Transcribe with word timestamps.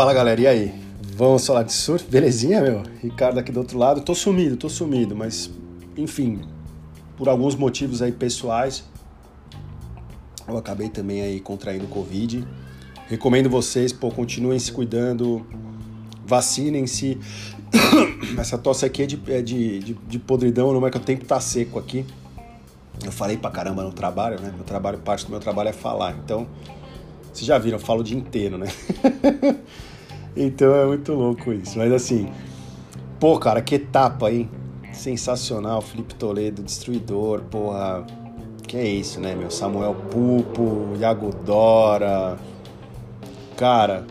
Fala 0.00 0.14
galera, 0.14 0.40
e 0.40 0.46
aí? 0.46 0.74
Vamos 1.14 1.46
falar 1.46 1.62
de 1.62 1.74
surf? 1.74 2.06
Belezinha, 2.10 2.62
meu? 2.62 2.82
Ricardo 3.02 3.38
aqui 3.38 3.52
do 3.52 3.60
outro 3.60 3.76
lado. 3.76 4.00
Tô 4.00 4.14
sumido, 4.14 4.56
tô 4.56 4.66
sumido, 4.66 5.14
mas 5.14 5.50
enfim, 5.94 6.40
por 7.18 7.28
alguns 7.28 7.54
motivos 7.54 8.00
aí 8.00 8.10
pessoais, 8.10 8.82
eu 10.48 10.56
acabei 10.56 10.88
também 10.88 11.20
aí 11.20 11.38
contraindo 11.38 11.86
Covid. 11.86 12.48
Recomendo 13.08 13.50
vocês, 13.50 13.92
pô, 13.92 14.10
continuem 14.10 14.58
se 14.58 14.72
cuidando, 14.72 15.46
vacinem-se. 16.24 17.18
Essa 18.40 18.56
tosse 18.56 18.86
aqui 18.86 19.02
é 19.02 19.06
de, 19.06 19.22
é 19.28 19.42
de, 19.42 19.80
de, 19.80 19.92
de 19.92 20.18
podridão, 20.18 20.72
não 20.72 20.86
é 20.86 20.90
que 20.90 20.96
o 20.96 21.00
tempo 21.00 21.26
tá 21.26 21.38
seco 21.40 21.78
aqui. 21.78 22.06
Eu 23.04 23.12
falei 23.12 23.36
pra 23.36 23.50
caramba 23.50 23.82
no 23.82 23.92
trabalho, 23.92 24.40
né? 24.40 24.50
Meu 24.56 24.64
trabalho, 24.64 24.96
parte 25.00 25.26
do 25.26 25.30
meu 25.30 25.40
trabalho 25.40 25.68
é 25.68 25.74
falar, 25.74 26.16
então. 26.24 26.48
Vocês 27.30 27.46
já 27.46 27.58
viram, 27.58 27.76
eu 27.78 27.84
falo 27.84 28.00
o 28.00 28.02
dia 28.02 28.16
inteiro, 28.16 28.56
né? 28.56 28.66
então 30.36 30.74
é 30.74 30.86
muito 30.86 31.12
louco 31.12 31.52
isso. 31.52 31.78
Mas 31.78 31.92
assim, 31.92 32.30
pô, 33.18 33.38
cara, 33.38 33.60
que 33.60 33.76
etapa, 33.76 34.30
hein? 34.30 34.48
Sensacional, 34.92 35.80
Felipe 35.80 36.14
Toledo, 36.14 36.62
destruidor, 36.62 37.42
porra. 37.42 38.04
Que 38.66 38.76
é 38.76 38.86
isso, 38.86 39.20
né, 39.20 39.34
meu? 39.34 39.50
Samuel 39.50 39.94
Pupo, 39.94 40.96
Iago 40.96 41.34
Dora, 41.44 42.38
cara, 43.56 44.06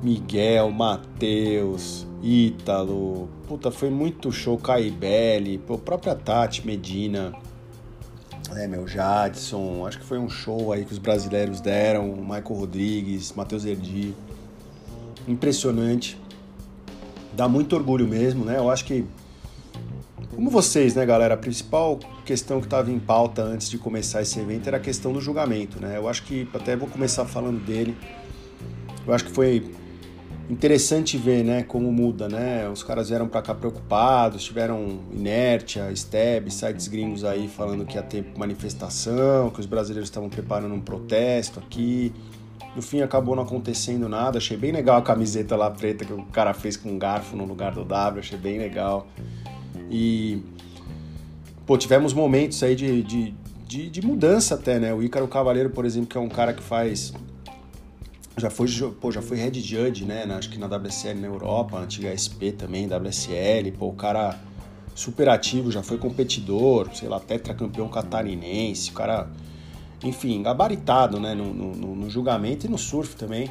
Miguel, 0.00 0.70
Matheus, 0.70 2.06
Ítalo, 2.22 3.28
puta, 3.46 3.70
foi 3.70 3.90
muito 3.90 4.30
show, 4.30 4.56
Caibelli, 4.56 5.58
pô, 5.58 5.76
própria 5.76 6.14
Tati 6.14 6.66
Medina, 6.66 7.32
né, 8.50 8.66
meu, 8.66 8.86
Jadson, 8.86 9.86
acho 9.86 9.98
que 9.98 10.04
foi 10.04 10.18
um 10.18 10.28
show 10.28 10.72
aí 10.72 10.84
que 10.84 10.92
os 10.92 10.98
brasileiros 10.98 11.60
deram, 11.60 12.16
Michael 12.16 12.54
Rodrigues, 12.54 13.32
Matheus 13.32 13.64
Erdi, 13.64 14.14
impressionante, 15.26 16.18
dá 17.34 17.48
muito 17.48 17.74
orgulho 17.76 18.06
mesmo, 18.06 18.44
né, 18.44 18.58
eu 18.58 18.70
acho 18.70 18.84
que, 18.84 19.04
como 20.34 20.50
vocês, 20.50 20.94
né, 20.94 21.04
galera, 21.04 21.34
a 21.34 21.36
principal 21.36 21.98
questão 22.24 22.60
que 22.60 22.66
estava 22.66 22.90
em 22.90 22.98
pauta 22.98 23.42
antes 23.42 23.68
de 23.68 23.78
começar 23.78 24.22
esse 24.22 24.38
evento 24.38 24.66
era 24.66 24.76
a 24.76 24.80
questão 24.80 25.12
do 25.12 25.20
julgamento, 25.20 25.80
né, 25.80 25.96
eu 25.96 26.08
acho 26.08 26.22
que, 26.24 26.48
até 26.54 26.76
vou 26.76 26.88
começar 26.88 27.24
falando 27.24 27.64
dele, 27.64 27.96
eu 29.06 29.14
acho 29.14 29.24
que 29.24 29.30
foi 29.30 29.70
interessante 30.48 31.16
ver, 31.16 31.44
né, 31.44 31.62
como 31.62 31.90
muda, 31.92 32.28
né? 32.28 32.68
Os 32.68 32.82
caras 32.82 33.08
vieram 33.08 33.26
para 33.26 33.42
cá 33.42 33.54
preocupados, 33.54 34.44
tiveram 34.44 35.00
inércia, 35.12 35.94
Steb, 35.94 36.50
sites 36.50 36.86
gringos 36.88 37.24
aí 37.24 37.48
falando 37.48 37.84
que 37.84 37.96
ia 37.96 38.02
ter 38.02 38.24
manifestação, 38.36 39.50
que 39.50 39.60
os 39.60 39.66
brasileiros 39.66 40.08
estavam 40.08 40.28
preparando 40.28 40.74
um 40.74 40.80
protesto 40.80 41.58
aqui. 41.58 42.12
No 42.76 42.82
fim 42.82 43.00
acabou 43.00 43.34
não 43.34 43.42
acontecendo 43.42 44.06
nada. 44.08 44.36
Achei 44.36 44.56
bem 44.56 44.70
legal 44.70 44.98
a 44.98 45.02
camiseta 45.02 45.56
lá 45.56 45.70
preta 45.70 46.04
que 46.04 46.12
o 46.12 46.22
cara 46.26 46.52
fez 46.52 46.76
com 46.76 46.90
um 46.90 46.98
garfo 46.98 47.34
no 47.34 47.46
lugar 47.46 47.72
do 47.72 47.82
W, 47.84 48.20
achei 48.20 48.38
bem 48.38 48.58
legal. 48.58 49.06
E 49.90 50.42
pô, 51.64 51.78
tivemos 51.78 52.12
momentos 52.12 52.62
aí 52.62 52.76
de, 52.76 53.02
de, 53.02 53.34
de, 53.66 53.88
de 53.88 54.06
mudança 54.06 54.56
até, 54.56 54.78
né? 54.78 54.92
O 54.92 55.02
Ícaro 55.02 55.26
Cavaleiro, 55.26 55.70
por 55.70 55.86
exemplo, 55.86 56.08
que 56.08 56.18
é 56.18 56.20
um 56.20 56.28
cara 56.28 56.52
que 56.52 56.62
faz 56.62 57.14
já 58.36 58.50
foi, 58.50 58.68
pô, 59.00 59.10
já 59.10 59.22
foi 59.22 59.38
head 59.38 59.58
judge, 59.62 60.04
né? 60.04 60.24
Acho 60.36 60.50
que 60.50 60.58
na 60.58 60.66
WSL 60.66 61.18
na 61.18 61.26
Europa, 61.26 61.78
antiga 61.78 62.12
SP 62.12 62.52
também, 62.52 62.86
WSL. 62.86 63.72
Pô, 63.78 63.88
o 63.88 63.94
cara 63.94 64.38
super 64.94 65.30
ativo, 65.30 65.72
já 65.72 65.82
foi 65.82 65.96
competidor, 65.96 66.90
sei 66.94 67.08
lá, 67.08 67.18
tetracampeão 67.18 67.88
catarinense. 67.88 68.90
O 68.90 68.92
cara, 68.92 69.30
enfim, 70.02 70.42
gabaritado, 70.42 71.18
né? 71.18 71.34
No, 71.34 71.52
no, 71.52 71.94
no 71.94 72.10
julgamento 72.10 72.66
e 72.66 72.68
no 72.68 72.78
surf 72.78 73.16
também. 73.16 73.50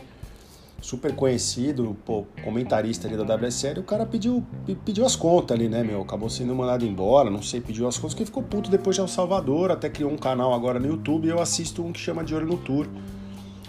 Super 0.82 1.16
conhecido, 1.16 1.98
pô, 2.06 2.26
comentarista 2.44 3.08
ali 3.08 3.18
da 3.18 3.36
WSL. 3.36 3.80
O 3.80 3.84
cara 3.84 4.06
pediu, 4.06 4.46
pediu 4.84 5.06
as 5.06 5.16
contas 5.16 5.58
ali, 5.58 5.68
né, 5.68 5.84
meu? 5.84 6.02
Acabou 6.02 6.30
sendo 6.30 6.54
mandado 6.54 6.86
embora, 6.86 7.30
não 7.30 7.42
sei, 7.42 7.60
pediu 7.60 7.88
as 7.88 7.98
contas, 7.98 8.14
que 8.14 8.26
ficou 8.26 8.44
puto 8.44 8.70
depois 8.70 8.96
de 8.96 9.02
El 9.02 9.08
Salvador. 9.08 9.72
Até 9.72 9.90
criou 9.90 10.12
um 10.12 10.18
canal 10.18 10.54
agora 10.54 10.80
no 10.80 10.88
YouTube 10.88 11.26
e 11.26 11.30
eu 11.30 11.42
assisto 11.42 11.84
um 11.84 11.92
que 11.92 12.00
chama 12.00 12.24
De 12.24 12.36
Olho 12.36 12.46
no 12.46 12.58
Tour 12.58 12.88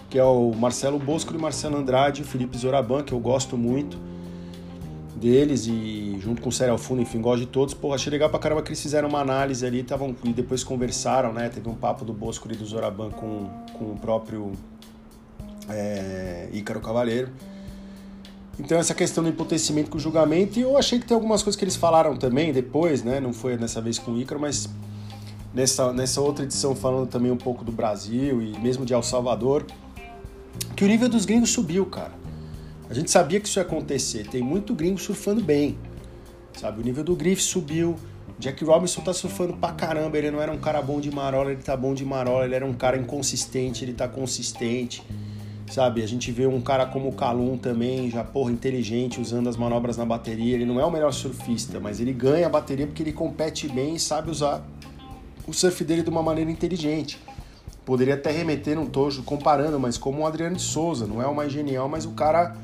que 0.08 0.18
é 0.18 0.24
o 0.24 0.52
Marcelo 0.54 0.98
Bosco 0.98 1.34
e 1.34 1.38
Marcelo 1.38 1.76
Andrade, 1.76 2.22
Felipe 2.22 2.56
Zoraban, 2.56 3.02
que 3.02 3.12
eu 3.12 3.18
gosto 3.18 3.56
muito 3.56 3.98
deles 5.16 5.66
e 5.66 6.18
junto 6.20 6.42
com 6.42 6.50
o 6.50 6.52
Serial 6.52 6.78
Fundo, 6.78 7.02
enfim, 7.02 7.20
gosto 7.20 7.40
de 7.40 7.46
todos. 7.46 7.74
Porra, 7.74 7.96
achei 7.96 8.10
legal 8.10 8.28
pra 8.28 8.38
caramba 8.38 8.62
que 8.62 8.68
eles 8.68 8.80
fizeram 8.80 9.08
uma 9.08 9.20
análise 9.20 9.64
ali 9.64 9.82
tavam, 9.82 10.14
e 10.22 10.32
depois 10.32 10.62
conversaram, 10.62 11.32
né? 11.32 11.48
Teve 11.48 11.68
um 11.68 11.74
papo 11.74 12.04
do 12.04 12.12
Bosco 12.12 12.50
e 12.52 12.56
do 12.56 12.64
Zoraban 12.64 13.10
com, 13.10 13.48
com 13.72 13.92
o 13.92 13.98
próprio 14.00 14.52
é, 15.68 16.48
Ícaro 16.52 16.80
Cavaleiro. 16.80 17.30
Então 18.58 18.78
essa 18.78 18.94
questão 18.94 19.22
do 19.22 19.30
emputecimento 19.30 19.90
com 19.90 19.98
o 19.98 20.00
julgamento, 20.00 20.58
e 20.58 20.62
eu 20.62 20.78
achei 20.78 20.98
que 20.98 21.06
tem 21.06 21.14
algumas 21.14 21.42
coisas 21.42 21.58
que 21.58 21.64
eles 21.64 21.76
falaram 21.76 22.16
também 22.16 22.52
depois, 22.52 23.02
né? 23.02 23.20
Não 23.20 23.32
foi 23.32 23.56
dessa 23.56 23.80
vez 23.80 23.98
com 23.98 24.12
o 24.12 24.20
Ícaro, 24.20 24.40
mas 24.40 24.68
nessa, 25.52 25.92
nessa 25.92 26.20
outra 26.20 26.44
edição 26.44 26.74
falando 26.74 27.08
também 27.08 27.30
um 27.30 27.36
pouco 27.36 27.64
do 27.64 27.72
Brasil 27.72 28.42
e 28.42 28.58
mesmo 28.58 28.84
de 28.84 28.94
El 28.94 29.02
Salvador 29.02 29.64
que 30.74 30.84
o 30.84 30.88
nível 30.88 31.08
dos 31.08 31.24
gringos 31.24 31.50
subiu, 31.50 31.86
cara. 31.86 32.12
A 32.88 32.94
gente 32.94 33.10
sabia 33.10 33.40
que 33.40 33.48
isso 33.48 33.58
ia 33.58 33.62
acontecer. 33.62 34.28
Tem 34.28 34.42
muito 34.42 34.74
gringo 34.74 34.98
surfando 34.98 35.42
bem. 35.42 35.76
Sabe, 36.52 36.80
o 36.80 36.84
nível 36.84 37.02
do 37.02 37.16
Griff 37.16 37.42
subiu. 37.42 37.96
Jack 38.38 38.64
Robinson 38.64 39.00
tá 39.00 39.12
surfando 39.12 39.54
pra 39.54 39.72
caramba. 39.72 40.16
Ele 40.16 40.30
não 40.30 40.40
era 40.40 40.52
um 40.52 40.58
cara 40.58 40.80
bom 40.80 41.00
de 41.00 41.10
marola, 41.10 41.50
ele 41.50 41.62
tá 41.62 41.76
bom 41.76 41.94
de 41.94 42.04
marola. 42.04 42.44
Ele 42.44 42.54
era 42.54 42.64
um 42.64 42.72
cara 42.72 42.96
inconsistente, 42.96 43.84
ele 43.84 43.92
tá 43.92 44.06
consistente. 44.06 45.02
Sabe, 45.70 46.00
a 46.00 46.06
gente 46.06 46.30
vê 46.30 46.46
um 46.46 46.60
cara 46.60 46.86
como 46.86 47.08
o 47.08 47.12
Calum 47.12 47.58
também, 47.58 48.08
já 48.08 48.22
porra, 48.22 48.52
inteligente, 48.52 49.20
usando 49.20 49.48
as 49.48 49.56
manobras 49.56 49.96
na 49.96 50.04
bateria. 50.04 50.54
Ele 50.54 50.64
não 50.64 50.80
é 50.80 50.84
o 50.84 50.90
melhor 50.90 51.12
surfista, 51.12 51.80
mas 51.80 51.98
ele 51.98 52.12
ganha 52.12 52.46
a 52.46 52.48
bateria 52.48 52.86
porque 52.86 53.02
ele 53.02 53.12
compete 53.12 53.66
bem 53.66 53.96
e 53.96 53.98
sabe 53.98 54.30
usar 54.30 54.64
o 55.44 55.52
surf 55.52 55.82
dele 55.82 56.02
de 56.02 56.10
uma 56.10 56.22
maneira 56.22 56.50
inteligente. 56.50 57.18
Poderia 57.84 58.14
até 58.14 58.30
remeter 58.30 58.76
num 58.76 58.86
tojo 58.86 59.24
comparando, 59.24 59.78
mas 59.78 59.98
como 59.98 60.22
o 60.22 60.26
Adriano 60.26 60.54
de 60.54 60.62
Souza, 60.62 61.04
não 61.04 61.20
é 61.20 61.26
o 61.26 61.34
mais 61.34 61.52
genial, 61.52 61.88
mas 61.88 62.04
o 62.04 62.12
cara 62.12 62.56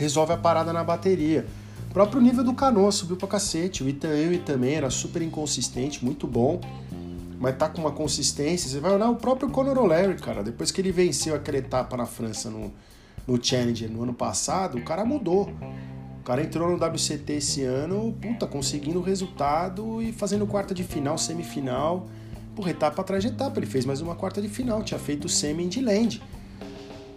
resolve 0.00 0.32
a 0.32 0.36
parada 0.36 0.72
na 0.72 0.82
bateria. 0.82 1.46
O 1.90 1.92
próprio 1.92 2.22
nível 2.22 2.42
do 2.42 2.54
Canoa 2.54 2.90
subiu 2.90 3.16
pra 3.16 3.28
cacete. 3.28 3.84
O 3.84 3.88
Itaú 3.88 4.38
também 4.46 4.74
era 4.74 4.88
super 4.88 5.20
inconsistente, 5.20 6.02
muito 6.02 6.26
bom, 6.26 6.58
mas 7.38 7.56
tá 7.58 7.68
com 7.68 7.82
uma 7.82 7.92
consistência. 7.92 8.70
Você 8.70 8.80
vai 8.80 8.92
olhar 8.92 9.10
o 9.10 9.16
próprio 9.16 9.50
Conor 9.50 9.78
O'Leary, 9.78 10.16
cara, 10.16 10.42
depois 10.42 10.70
que 10.70 10.80
ele 10.80 10.90
venceu 10.90 11.34
aquela 11.34 11.58
etapa 11.58 11.98
na 11.98 12.06
França 12.06 12.48
no, 12.48 12.72
no 13.26 13.44
Challenger 13.44 13.90
no 13.90 14.02
ano 14.02 14.14
passado, 14.14 14.78
o 14.78 14.82
cara 14.82 15.04
mudou. 15.04 15.52
O 16.20 16.22
cara 16.24 16.42
entrou 16.42 16.70
no 16.70 16.82
WCT 16.82 17.34
esse 17.34 17.62
ano, 17.64 18.16
puta, 18.22 18.46
conseguindo 18.46 19.02
resultado 19.02 20.00
e 20.00 20.12
fazendo 20.12 20.46
quarta 20.46 20.74
de 20.74 20.82
final, 20.82 21.18
semifinal 21.18 22.06
por 22.56 22.68
etapa 22.68 23.02
atrás 23.02 23.22
de 23.22 23.28
etapa. 23.28 23.58
Ele 23.58 23.66
fez 23.66 23.84
mais 23.84 24.00
uma 24.00 24.14
quarta 24.14 24.40
de 24.40 24.48
final, 24.48 24.82
tinha 24.82 24.98
feito 24.98 25.26
o 25.26 25.28
semi 25.28 25.66
de 25.66 25.82
land. 25.82 26.22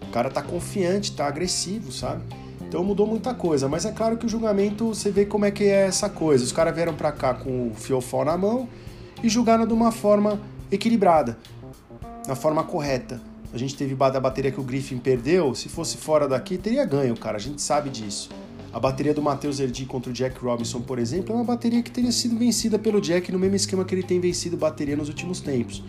O 0.02 0.12
cara 0.12 0.30
tá 0.30 0.42
confiante, 0.42 1.16
tá 1.16 1.28
agressivo, 1.28 1.92
sabe? 1.92 2.24
Então 2.73 2.84
mudou 2.84 3.06
muita 3.06 3.35
coisa, 3.35 3.69
mas 3.69 3.85
é 3.85 3.91
claro 3.91 4.17
que 4.17 4.25
o 4.25 4.28
julgamento, 4.28 4.88
você 4.88 5.11
vê 5.11 5.28
como 5.28 5.45
é 5.45 5.51
que 5.51 5.63
é 5.66 5.85
essa 5.85 6.09
coisa. 6.09 6.44
Os 6.44 6.51
caras 6.51 6.73
vieram 6.73 6.95
para 6.95 7.11
cá 7.11 7.31
com 7.31 7.67
o 7.67 7.75
fiofó 7.75 8.25
na 8.25 8.35
mão 8.35 8.67
e 9.22 9.29
julgaram 9.29 9.67
de 9.67 9.73
uma 9.73 9.91
forma 9.91 10.41
equilibrada, 10.72 11.38
na 12.28 12.34
forma 12.34 12.63
correta. 12.63 13.22
A 13.53 13.59
gente 13.59 13.75
teve 13.75 13.94
da 13.94 14.19
bateria 14.19 14.51
que 14.51 14.59
o 14.59 14.63
Griffin 14.63 14.97
perdeu, 14.97 15.53
se 15.53 15.69
fosse 15.69 15.97
fora 15.97 16.28
daqui 16.28 16.57
teria 16.57 16.84
ganho, 16.84 17.16
cara, 17.16 17.38
a 17.38 17.39
gente 17.39 17.61
sabe 17.61 17.91
disso. 17.91 18.31
A 18.73 18.79
bateria 18.79 19.13
do 19.13 19.22
Matheus 19.22 19.59
Erdi 19.59 19.85
contra 19.85 20.09
o 20.09 20.13
Jack 20.13 20.44
Robinson, 20.44 20.81
por 20.81 20.97
exemplo, 20.97 21.31
é 21.31 21.35
uma 21.35 21.45
bateria 21.45 21.84
que 21.84 21.91
teria 21.91 22.11
sido 22.11 22.35
vencida 22.40 22.79
pelo 22.79 23.00
Jack 23.00 23.31
no 23.31 23.38
mesmo 23.38 23.55
esquema 23.55 23.85
que 23.85 23.94
ele 23.94 24.01
tem 24.01 24.19
vencido 24.19 24.57
bateria 24.57 24.95
nos 24.95 25.09
últimos 25.09 25.40
tempos. 25.41 25.84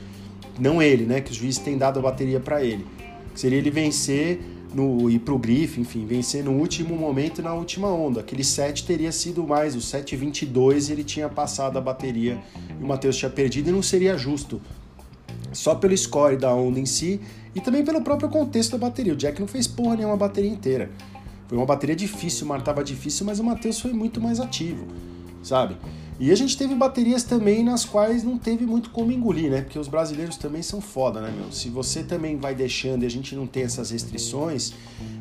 Não 0.60 0.82
ele, 0.82 1.06
né? 1.06 1.22
Que 1.22 1.30
os 1.30 1.36
juízes 1.38 1.62
têm 1.62 1.78
dado 1.78 1.98
a 1.98 2.02
bateria 2.02 2.40
para 2.40 2.62
ele. 2.62 2.86
Seria 3.34 3.56
ele 3.56 3.70
vencer 3.70 4.53
no, 4.74 5.08
ir 5.08 5.20
pro 5.20 5.38
Griff, 5.38 5.80
enfim, 5.80 6.04
vencer 6.04 6.42
no 6.42 6.52
último 6.52 6.96
momento 6.96 7.40
na 7.40 7.54
última 7.54 7.88
onda. 7.88 8.20
Aquele 8.20 8.42
7 8.42 8.84
teria 8.84 9.12
sido 9.12 9.46
mais, 9.46 9.74
o 9.74 9.78
7,22 9.78 10.90
ele 10.90 11.04
tinha 11.04 11.28
passado 11.28 11.78
a 11.78 11.80
bateria 11.80 12.42
e 12.78 12.82
o 12.82 12.86
Matheus 12.86 13.16
tinha 13.16 13.30
perdido 13.30 13.70
e 13.70 13.72
não 13.72 13.82
seria 13.82 14.18
justo. 14.18 14.60
Só 15.52 15.74
pelo 15.74 15.96
score 15.96 16.36
da 16.36 16.52
onda 16.52 16.80
em 16.80 16.86
si 16.86 17.20
e 17.54 17.60
também 17.60 17.84
pelo 17.84 18.02
próprio 18.02 18.28
contexto 18.28 18.72
da 18.72 18.78
bateria. 18.78 19.12
O 19.12 19.16
Jack 19.16 19.40
não 19.40 19.46
fez 19.46 19.66
porra 19.66 19.96
nenhuma 19.96 20.16
bateria 20.16 20.50
inteira. 20.50 20.90
Foi 21.46 21.56
uma 21.56 21.66
bateria 21.66 21.94
difícil, 21.94 22.44
o 22.44 22.48
mar 22.48 22.58
estava 22.58 22.82
difícil, 22.82 23.24
mas 23.24 23.38
o 23.38 23.44
Matheus 23.44 23.80
foi 23.80 23.92
muito 23.92 24.20
mais 24.20 24.40
ativo, 24.40 24.86
sabe? 25.42 25.76
E 26.18 26.30
a 26.30 26.34
gente 26.36 26.56
teve 26.56 26.76
baterias 26.76 27.24
também 27.24 27.64
nas 27.64 27.84
quais 27.84 28.22
não 28.22 28.38
teve 28.38 28.64
muito 28.64 28.90
como 28.90 29.10
engolir, 29.10 29.50
né? 29.50 29.62
Porque 29.62 29.78
os 29.78 29.88
brasileiros 29.88 30.36
também 30.36 30.62
são 30.62 30.80
foda, 30.80 31.20
né, 31.20 31.32
meu? 31.36 31.50
Se 31.50 31.68
você 31.68 32.04
também 32.04 32.36
vai 32.36 32.54
deixando 32.54 33.02
e 33.02 33.06
a 33.06 33.10
gente 33.10 33.34
não 33.34 33.48
tem 33.48 33.64
essas 33.64 33.90
restrições, 33.90 34.72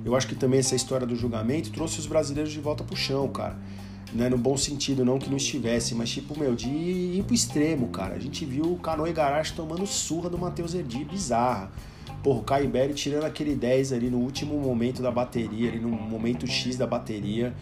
eu 0.06 0.16
acho 0.16 0.28
que 0.28 0.36
também 0.36 0.60
essa 0.60 0.76
história 0.76 1.08
do 1.08 1.16
julgamento 1.16 1.72
trouxe 1.72 2.00
os 2.00 2.06
brasileiros 2.06 2.54
de 2.54 2.60
volta 2.60 2.84
pro 2.84 2.96
chão, 2.96 3.28
cara. 3.28 3.58
Né, 4.14 4.30
no 4.30 4.38
bom 4.38 4.56
sentido, 4.56 5.04
não 5.04 5.18
que 5.18 5.28
não 5.28 5.38
estivesse, 5.38 5.96
mas 5.96 6.12
tipo, 6.12 6.38
meu, 6.40 6.54
de 6.54 6.70
ir 6.70 7.24
pro 7.24 7.34
extremo, 7.34 7.88
cara. 7.88 8.14
A 8.14 8.20
gente 8.20 8.46
viu 8.46 8.74
o 8.74 8.78
Canoe 8.78 9.12
Garage 9.12 9.54
tomando 9.54 9.88
surra 9.88 10.30
do 10.30 10.38
Matheus 10.38 10.76
Erdi, 10.76 11.04
bizarra. 11.04 11.72
Porra, 12.22 12.40
o 12.40 12.44
Caio 12.44 12.70
Berry 12.70 12.94
tirando 12.94 13.24
aquele 13.24 13.56
10 13.56 13.94
ali 13.94 14.12
no 14.12 14.20
último 14.20 14.60
momento 14.60 15.02
da 15.02 15.10
bateria, 15.10 15.70
ali 15.70 15.80
no 15.80 15.90
momento 15.90 16.46
X 16.46 16.78
da 16.78 16.86
bateria 16.86 17.56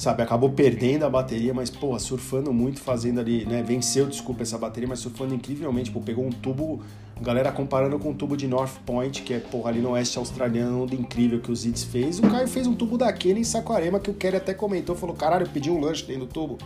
sabe, 0.00 0.22
acabou 0.22 0.48
perdendo 0.48 1.04
a 1.04 1.10
bateria, 1.10 1.52
mas, 1.52 1.68
porra, 1.68 1.98
surfando 1.98 2.54
muito, 2.54 2.80
fazendo 2.80 3.20
ali, 3.20 3.44
né, 3.44 3.62
venceu, 3.62 4.06
desculpa, 4.06 4.42
essa 4.42 4.56
bateria, 4.56 4.88
mas 4.88 4.98
surfando 4.98 5.34
incrivelmente, 5.34 5.90
pô, 5.90 6.00
pegou 6.00 6.24
um 6.24 6.30
tubo, 6.30 6.80
galera 7.20 7.52
comparando 7.52 7.98
com 7.98 8.12
o 8.12 8.14
tubo 8.14 8.34
de 8.34 8.48
North 8.48 8.78
Point, 8.86 9.20
que 9.20 9.34
é, 9.34 9.38
porra, 9.38 9.68
ali 9.68 9.80
no 9.80 9.90
oeste 9.90 10.16
australiano, 10.16 10.84
onde 10.84 10.96
incrível 10.96 11.38
que 11.38 11.52
o 11.52 11.54
Zids 11.54 11.84
fez, 11.84 12.18
o 12.18 12.22
Caio 12.22 12.48
fez 12.48 12.66
um 12.66 12.74
tubo 12.74 12.96
daquele 12.96 13.40
em 13.40 13.44
Saquarema, 13.44 14.00
que 14.00 14.10
o 14.10 14.14
Kelly 14.14 14.38
até 14.38 14.54
comentou, 14.54 14.96
falou, 14.96 15.14
caralho, 15.14 15.44
eu 15.44 15.50
pedi 15.50 15.70
um 15.70 15.78
lanche 15.78 16.06
dentro 16.06 16.24
do 16.24 16.32
tubo, 16.32 16.56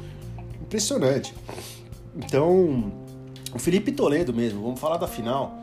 impressionante. 0.62 1.34
Então, 2.16 2.92
o 3.52 3.58
Felipe 3.58 3.90
Toledo 3.90 4.32
mesmo, 4.32 4.62
vamos 4.62 4.78
falar 4.78 4.96
da 4.96 5.08
final, 5.08 5.60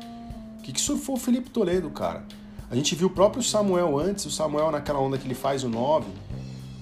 o 0.60 0.62
que, 0.62 0.74
que 0.74 0.82
surfou 0.82 1.16
o 1.16 1.18
Felipe 1.18 1.50
Toledo, 1.50 1.90
cara? 1.90 2.26
A 2.70 2.76
gente 2.76 2.96
viu 2.96 3.08
o 3.08 3.12
próprio 3.12 3.42
Samuel 3.42 3.98
antes, 3.98 4.26
o 4.26 4.32
Samuel 4.32 4.72
naquela 4.72 5.00
onda 5.00 5.18
que 5.18 5.26
ele 5.26 5.36
faz 5.36 5.64
o 5.64 5.70
9, 5.70 6.06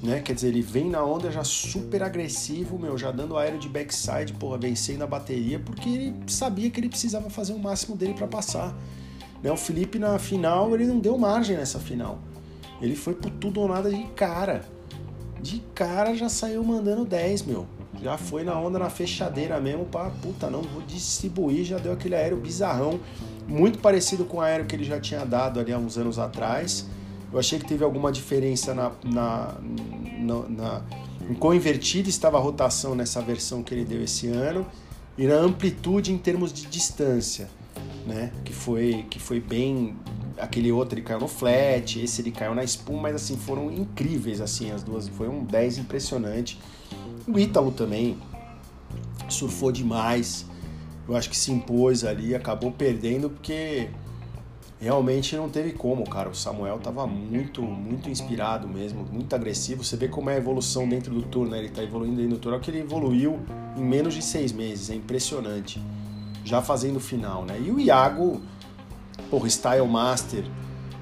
né? 0.01 0.22
Quer 0.22 0.34
dizer, 0.34 0.48
ele 0.48 0.62
vem 0.62 0.90
na 0.90 1.04
onda 1.04 1.30
já 1.31 1.44
super 1.44 2.01
agressivo, 2.01 2.80
meu, 2.80 2.98
já 2.98 3.12
dando 3.12 3.38
aéreo 3.38 3.60
de 3.60 3.68
backside, 3.68 4.34
porra, 4.34 4.57
vencendo 4.57 5.04
a 5.04 5.07
bateria, 5.07 5.60
porque 5.60 5.90
ele 5.90 6.16
sabia 6.28 6.69
que 6.69 6.80
ele 6.80 6.90
precisava 6.90 7.30
fazer 7.30 7.54
o 7.54 7.60
máximo 7.60 7.96
dele 7.96 8.13
para 8.13 8.28
passar. 8.28 8.75
Né? 9.44 9.51
O 9.51 9.57
Felipe 9.57 10.00
na 10.00 10.18
final, 10.18 10.74
ele 10.74 10.86
não 10.86 11.00
deu 11.00 11.18
margem 11.18 11.57
nessa 11.57 11.80
final. 11.80 12.19
Ele 12.81 12.96
foi 12.96 13.13
por 13.13 13.30
tudo 13.31 13.60
ou 13.60 13.68
nada 13.68 13.90
de 13.90 14.04
cara. 14.16 14.63
De 15.42 15.62
cara 15.75 16.16
já 16.16 16.30
saiu 16.30 16.63
mandando 16.63 17.04
10, 17.04 17.44
meu. 17.44 17.68
Já 18.01 18.18
foi 18.18 18.46
na 18.46 18.57
onda 18.57 18.80
na 18.80 18.90
fechadeira 18.90 19.60
mesmo 19.60 19.86
para 19.86 20.10
puta, 20.10 20.50
não 20.50 20.62
vou 20.62 20.81
distribuir, 20.84 21.66
já 21.66 21.78
deu 21.78 21.92
aquele 21.92 22.16
aéreo 22.16 22.38
bizarrão, 22.38 22.98
muito 23.46 23.80
parecido 23.80 24.24
com 24.24 24.38
o 24.38 24.42
aéreo 24.42 24.66
que 24.66 24.75
ele 24.75 24.86
já 24.86 25.00
tinha 25.01 25.25
dado 25.25 25.60
ali 25.60 25.74
há 25.74 25.78
uns 25.78 25.98
anos 25.98 26.18
atrás 26.18 26.86
eu 27.31 27.40
achei 27.40 27.60
que 27.60 27.66
teve 27.66 27.84
alguma 27.84 28.12
diferença 28.12 28.74
na, 28.74 28.92
na, 29.04 29.56
na, 30.20 30.50
na 30.50 30.81
em 31.30 31.34
quão 31.36 31.54
invertida 31.54 32.10
estava 32.10 32.38
a 32.38 32.42
rotação 32.42 32.96
nessa 32.96 33.22
versão 33.22 33.62
que 33.62 33.74
ele 33.74 33.86
deu 33.86 34.04
esse 34.04 34.28
ano 34.28 34.66
e 35.18 35.28
na 35.28 35.36
amplitude 35.36 36.12
em 36.12 36.18
termos 36.18 36.52
de 36.52 36.66
distância, 36.66 37.50
né? 38.08 38.31
Que 38.44 38.54
foi 38.54 39.06
que 39.10 39.20
foi 39.20 39.40
bem 39.40 39.96
aquele 40.38 40.72
outro 40.72 40.98
ele 40.98 41.06
caiu 41.06 41.20
no 41.20 41.28
flat, 41.28 42.00
esse 42.00 42.22
ele 42.22 42.31
caiu 42.31 42.56
na 42.56 42.64
espuma, 42.64 43.04
mas 43.04 43.16
assim 43.16 43.38
foram 43.38 43.70
incríveis 43.72 44.42
assim 44.42 44.72
as 44.72 44.82
duas, 44.82 45.08
foi 45.10 45.28
um 45.28 45.44
10 45.44 45.80
impressionante. 45.80 46.60
O 47.28 47.38
Ítalo 47.38 47.72
também 47.72 48.18
surfou 49.28 49.72
demais. 49.72 50.46
Eu 51.08 51.16
acho 51.16 51.30
que 51.30 51.38
se 51.38 51.52
impôs 51.52 52.04
ali, 52.04 52.34
acabou 52.34 52.72
perdendo 52.72 53.30
porque 53.30 53.90
realmente 54.80 55.36
não 55.36 55.50
teve 55.50 55.74
como, 55.74 56.10
cara. 56.10 56.30
O 56.30 56.36
Samuel 56.36 56.80
tava 56.80 57.06
muito, 57.06 57.62
muito 57.62 58.10
inspirado 58.10 58.68
mesmo, 58.68 59.06
muito 59.12 59.36
agressivo. 59.36 59.84
Você 59.84 59.98
vê 59.98 60.08
como 60.08 60.30
é 60.30 60.36
a 60.36 60.38
evolução 60.38 60.88
dentro 60.88 61.14
do 61.14 61.24
tour, 61.24 61.48
né? 61.48 61.60
Ele 61.60 61.70
tá 61.70 61.84
evoluindo 61.84 62.16
dentro 62.18 62.38
do 62.38 62.40
tour. 62.40 62.54
Olha 62.54 62.62
que 62.62 62.72
ele 62.72 62.80
evoluiu 62.80 63.40
em 63.76 63.84
menos 63.84 64.14
de 64.14 64.22
seis 64.22 64.52
meses, 64.52 64.90
é 64.90 64.96
impressionante. 64.96 65.81
Já 66.46 66.62
fazendo 66.62 67.00
final, 67.00 67.44
né? 67.44 67.60
E 67.60 67.70
o 67.70 67.80
Iago, 67.80 68.42
porra, 69.30 69.50
Style 69.50 69.88
Master, 69.88 70.46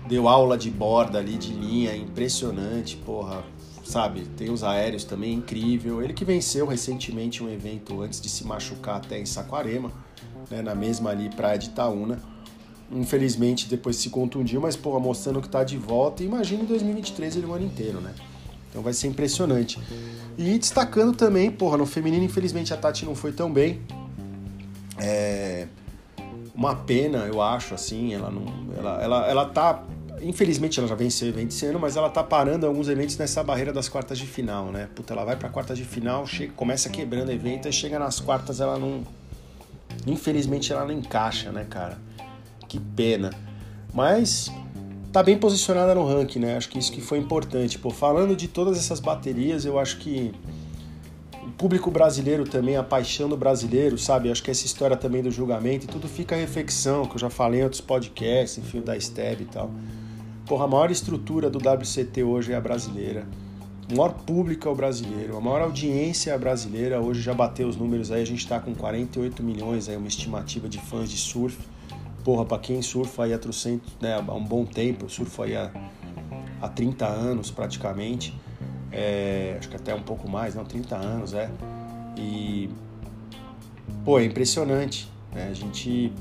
deu 0.07 0.27
aula 0.27 0.57
de 0.57 0.71
borda 0.71 1.19
ali, 1.19 1.37
de 1.37 1.53
linha, 1.53 1.95
impressionante, 1.95 2.97
porra. 2.97 3.43
Sabe, 3.83 4.25
tem 4.35 4.49
os 4.49 4.63
aéreos 4.63 5.05
também, 5.05 5.35
incrível. 5.35 6.01
Ele 6.03 6.13
que 6.13 6.25
venceu 6.25 6.65
recentemente 6.67 7.41
um 7.41 7.49
evento 7.49 8.01
antes 8.01 8.19
de 8.19 8.27
se 8.27 8.45
machucar 8.45 8.97
até 8.97 9.17
em 9.17 9.25
Saquarema, 9.25 9.93
né, 10.51 10.61
na 10.61 10.75
mesma 10.75 11.11
ali 11.11 11.29
praia 11.29 11.57
de 11.57 11.67
Itaúna 11.67 12.19
Infelizmente 12.91 13.67
depois 13.67 13.97
se 13.97 14.09
contundiu, 14.09 14.61
mas 14.61 14.75
porra, 14.75 14.99
mostrando 14.99 15.41
que 15.41 15.49
tá 15.49 15.63
de 15.63 15.77
volta. 15.77 16.23
Imagina 16.23 16.63
em 16.63 16.65
2023 16.65 17.35
ele 17.35 17.45
o 17.45 17.53
ano 17.53 17.65
inteiro, 17.65 17.99
né? 17.99 18.13
Então 18.69 18.81
vai 18.81 18.93
ser 18.93 19.07
impressionante. 19.07 19.79
E 20.37 20.57
destacando 20.57 21.15
também, 21.15 21.51
porra, 21.51 21.77
no 21.77 21.85
feminino, 21.85 22.23
infelizmente 22.23 22.73
a 22.73 22.77
Tati 22.77 23.05
não 23.05 23.15
foi 23.15 23.31
tão 23.31 23.51
bem. 23.51 23.81
É 24.99 25.67
uma 26.57 26.75
pena, 26.75 27.19
eu 27.19 27.39
acho, 27.39 27.75
assim, 27.75 28.15
ela 28.15 28.31
não. 28.31 28.45
Ela, 28.75 29.03
ela, 29.03 29.27
ela 29.27 29.45
tá. 29.45 29.83
Infelizmente 30.19 30.79
ela 30.79 30.87
já 30.87 30.95
venceu 30.95 31.27
o 31.27 31.29
evento 31.29 31.51
esse 31.51 31.67
ano, 31.67 31.79
mas 31.79 31.95
ela 31.95 32.09
tá 32.09 32.23
parando 32.23 32.65
alguns 32.65 32.89
eventos 32.89 33.15
nessa 33.17 33.43
barreira 33.43 33.71
das 33.71 33.87
quartas 33.87 34.17
de 34.17 34.25
final, 34.25 34.71
né? 34.71 34.89
Puta, 34.95 35.13
ela 35.13 35.23
vai 35.23 35.35
pra 35.35 35.47
quartas 35.49 35.77
de 35.77 35.85
final, 35.85 36.25
chega, 36.25 36.51
começa 36.53 36.89
quebrando 36.89 37.31
evento, 37.31 37.69
e 37.69 37.71
chega 37.71 37.99
nas 37.99 38.19
quartas 38.19 38.59
ela 38.59 38.79
não. 38.79 39.03
Infelizmente 40.07 40.73
ela 40.73 40.83
não 40.85 40.91
encaixa, 40.91 41.51
né, 41.51 41.67
cara? 41.69 41.99
Que 42.67 42.79
pena. 42.79 43.31
Mas 43.93 44.51
tá 45.11 45.23
bem 45.23 45.37
posicionada 45.37 45.95
no 45.95 46.05
ranking, 46.05 46.39
né? 46.39 46.57
Acho 46.57 46.69
que 46.69 46.77
isso 46.77 46.91
que 46.91 47.01
foi 47.01 47.17
importante. 47.17 47.79
Pô, 47.79 47.89
falando 47.89 48.35
de 48.35 48.47
todas 48.47 48.77
essas 48.77 48.99
baterias, 48.99 49.65
eu 49.65 49.79
acho 49.79 49.97
que 49.97 50.31
o 51.41 51.51
público 51.51 51.89
brasileiro 51.89 52.43
também, 52.43 52.75
a 52.75 52.83
paixão 52.83 53.29
do 53.29 53.37
brasileiro, 53.37 53.97
sabe? 53.97 54.29
Acho 54.29 54.43
que 54.43 54.51
essa 54.51 54.65
história 54.65 54.97
também 54.97 55.23
do 55.23 55.31
julgamento 55.31 55.85
e 55.85 55.87
tudo 55.87 56.07
fica 56.07 56.35
reflexão, 56.35 57.05
que 57.05 57.15
eu 57.15 57.19
já 57.19 57.29
falei 57.29 57.61
em 57.61 57.63
outros 57.63 57.81
podcasts, 57.81 58.57
enfim, 58.57 58.81
da 58.81 58.99
STEB 58.99 59.43
e 59.43 59.45
tal. 59.45 59.71
Porra, 60.45 60.65
a 60.65 60.67
maior 60.67 60.91
estrutura 60.91 61.49
do 61.49 61.57
WCT 61.57 62.23
hoje 62.23 62.51
é 62.51 62.55
a 62.55 62.61
brasileira. 62.61 63.25
O 63.89 63.95
maior 63.95 64.13
público 64.13 64.67
é 64.67 64.71
o 64.71 64.75
brasileiro, 64.75 65.37
a 65.37 65.41
maior 65.41 65.61
audiência 65.61 66.31
é 66.31 66.35
a 66.35 66.37
brasileira. 66.37 66.99
Hoje 66.99 67.21
já 67.21 67.33
bateu 67.33 67.67
os 67.67 67.77
números 67.77 68.11
aí, 68.11 68.21
a 68.21 68.25
gente 68.25 68.39
está 68.39 68.59
com 68.59 68.75
48 68.75 69.41
milhões 69.41 69.87
aí, 69.87 69.95
uma 69.95 70.09
estimativa 70.09 70.67
de 70.67 70.77
fãs 70.77 71.09
de 71.09 71.17
surf 71.17 71.57
porra, 72.27 72.43
para 72.43 72.59
quem 72.59 72.81
surfa 72.81 73.23
aí 73.23 73.33
há, 73.33 73.39
né, 74.01 74.15
há 74.15 74.33
um 74.33 74.43
bom 74.43 74.65
tempo, 74.65 75.05
eu 75.05 75.09
surfo 75.09 75.43
aí 75.43 75.55
há, 75.55 75.71
há 76.61 76.67
30 76.67 77.07
anos 77.07 77.49
praticamente, 77.49 78.37
é, 78.91 79.55
acho 79.57 79.69
que 79.69 79.77
até 79.77 79.95
um 79.95 80.01
pouco 80.01 80.29
mais, 80.29 80.53
não, 80.53 80.65
30 80.65 80.93
anos, 80.93 81.33
é. 81.33 81.49
E, 82.17 82.69
pô, 84.03 84.19
é 84.19 84.25
impressionante, 84.25 85.09
né? 85.33 85.47
A 85.49 85.53
gente 85.53 86.11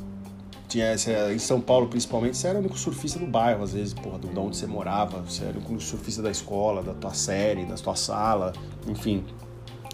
tinha 0.69 0.95
em 1.35 1.41
São 1.41 1.61
Paulo 1.61 1.89
principalmente, 1.89 2.37
você 2.37 2.47
era 2.47 2.57
o 2.57 2.61
único 2.61 2.79
surfista 2.79 3.19
do 3.19 3.27
bairro, 3.27 3.65
às 3.65 3.73
vezes, 3.73 3.93
porra, 3.93 4.21
de 4.21 4.29
onde 4.29 4.57
você 4.57 4.67
morava, 4.69 5.23
você 5.23 5.43
era 5.43 5.59
o 5.59 5.67
único 5.67 5.81
surfista 5.81 6.23
da 6.23 6.31
escola, 6.31 6.85
da 6.85 6.95
tua 6.95 7.15
série, 7.15 7.65
da 7.65 7.75
tua 7.75 7.97
sala, 7.97 8.53
enfim. 8.87 9.25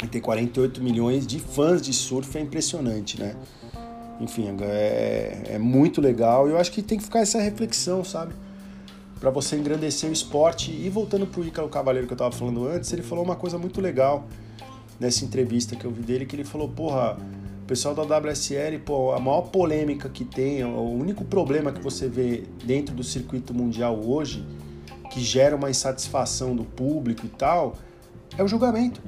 E 0.02 0.06
ter 0.06 0.20
48 0.20 0.82
milhões 0.82 1.26
de 1.26 1.38
fãs 1.38 1.80
de 1.80 1.94
surf 1.94 2.36
é 2.36 2.42
impressionante, 2.42 3.18
né? 3.18 3.34
Enfim, 4.20 4.56
é, 4.60 5.42
é 5.50 5.58
muito 5.58 6.00
legal 6.00 6.48
e 6.48 6.52
eu 6.52 6.58
acho 6.58 6.70
que 6.70 6.82
tem 6.82 6.98
que 6.98 7.04
ficar 7.04 7.20
essa 7.20 7.40
reflexão, 7.40 8.04
sabe? 8.04 8.32
Para 9.18 9.30
você 9.30 9.56
engrandecer 9.56 10.08
o 10.08 10.12
esporte. 10.12 10.70
E 10.70 10.88
voltando 10.88 11.26
pro 11.26 11.44
Ícaro 11.44 11.68
Cavaleiro 11.68 12.06
que 12.06 12.12
eu 12.12 12.16
tava 12.16 12.32
falando 12.32 12.66
antes, 12.66 12.92
ele 12.92 13.02
falou 13.02 13.24
uma 13.24 13.36
coisa 13.36 13.58
muito 13.58 13.80
legal 13.80 14.26
nessa 14.98 15.24
entrevista 15.24 15.74
que 15.74 15.84
eu 15.84 15.90
vi 15.90 16.02
dele, 16.02 16.26
que 16.26 16.36
ele 16.36 16.44
falou, 16.44 16.68
porra, 16.68 17.16
o 17.62 17.66
pessoal 17.66 17.94
da 17.94 18.02
WSL, 18.02 18.78
pô, 18.84 19.12
a 19.12 19.18
maior 19.18 19.42
polêmica 19.42 20.08
que 20.08 20.24
tem, 20.24 20.64
o 20.64 20.90
único 20.90 21.24
problema 21.24 21.72
que 21.72 21.80
você 21.80 22.08
vê 22.08 22.44
dentro 22.64 22.94
do 22.94 23.02
circuito 23.02 23.52
mundial 23.52 23.98
hoje, 24.04 24.44
que 25.10 25.20
gera 25.20 25.56
uma 25.56 25.70
insatisfação 25.70 26.54
do 26.54 26.64
público 26.64 27.26
e 27.26 27.28
tal, 27.28 27.76
é 28.36 28.42
o 28.42 28.48
julgamento 28.48 29.02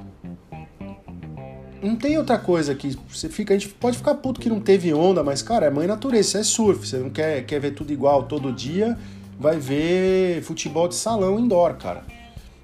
não 1.85 1.97
tem 1.97 2.17
outra 2.17 2.39
coisa 2.39 2.75
que 2.75 2.97
você 3.09 3.29
fica, 3.29 3.55
a 3.55 3.59
gente 3.59 3.73
pode 3.75 3.97
ficar 3.97 4.15
puto 4.15 4.41
que 4.41 4.49
não 4.49 4.59
teve 4.59 4.93
onda, 4.95 5.23
mas 5.23 5.43
cara, 5.43 5.67
é 5.67 5.71
mãe 5.71 5.87
natureza, 5.87 6.39
é 6.39 6.43
surf, 6.43 6.87
você 6.87 6.97
não 6.97 7.11
quer, 7.11 7.45
quer 7.45 7.61
ver 7.61 7.73
tudo 7.73 7.93
igual 7.93 8.25
todo 8.25 8.53
dia, 8.53 8.99
vai 9.39 9.59
ver 9.59 10.43
futebol 10.43 10.89
de 10.89 10.95
salão 10.95 11.39
indoor, 11.39 11.75
cara. 11.75 12.05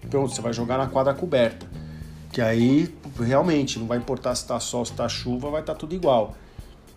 Pronto, 0.08 0.34
você 0.34 0.40
vai 0.40 0.52
jogar 0.52 0.78
na 0.78 0.86
quadra 0.86 1.12
coberta. 1.12 1.66
Que 2.32 2.40
aí 2.40 2.88
realmente 3.18 3.78
não 3.78 3.86
vai 3.86 3.98
importar 3.98 4.34
se 4.34 4.46
tá 4.46 4.58
sol, 4.58 4.84
se 4.84 4.92
tá 4.92 5.08
chuva, 5.08 5.50
vai 5.50 5.60
estar 5.60 5.74
tá 5.74 5.78
tudo 5.78 5.94
igual. 5.94 6.34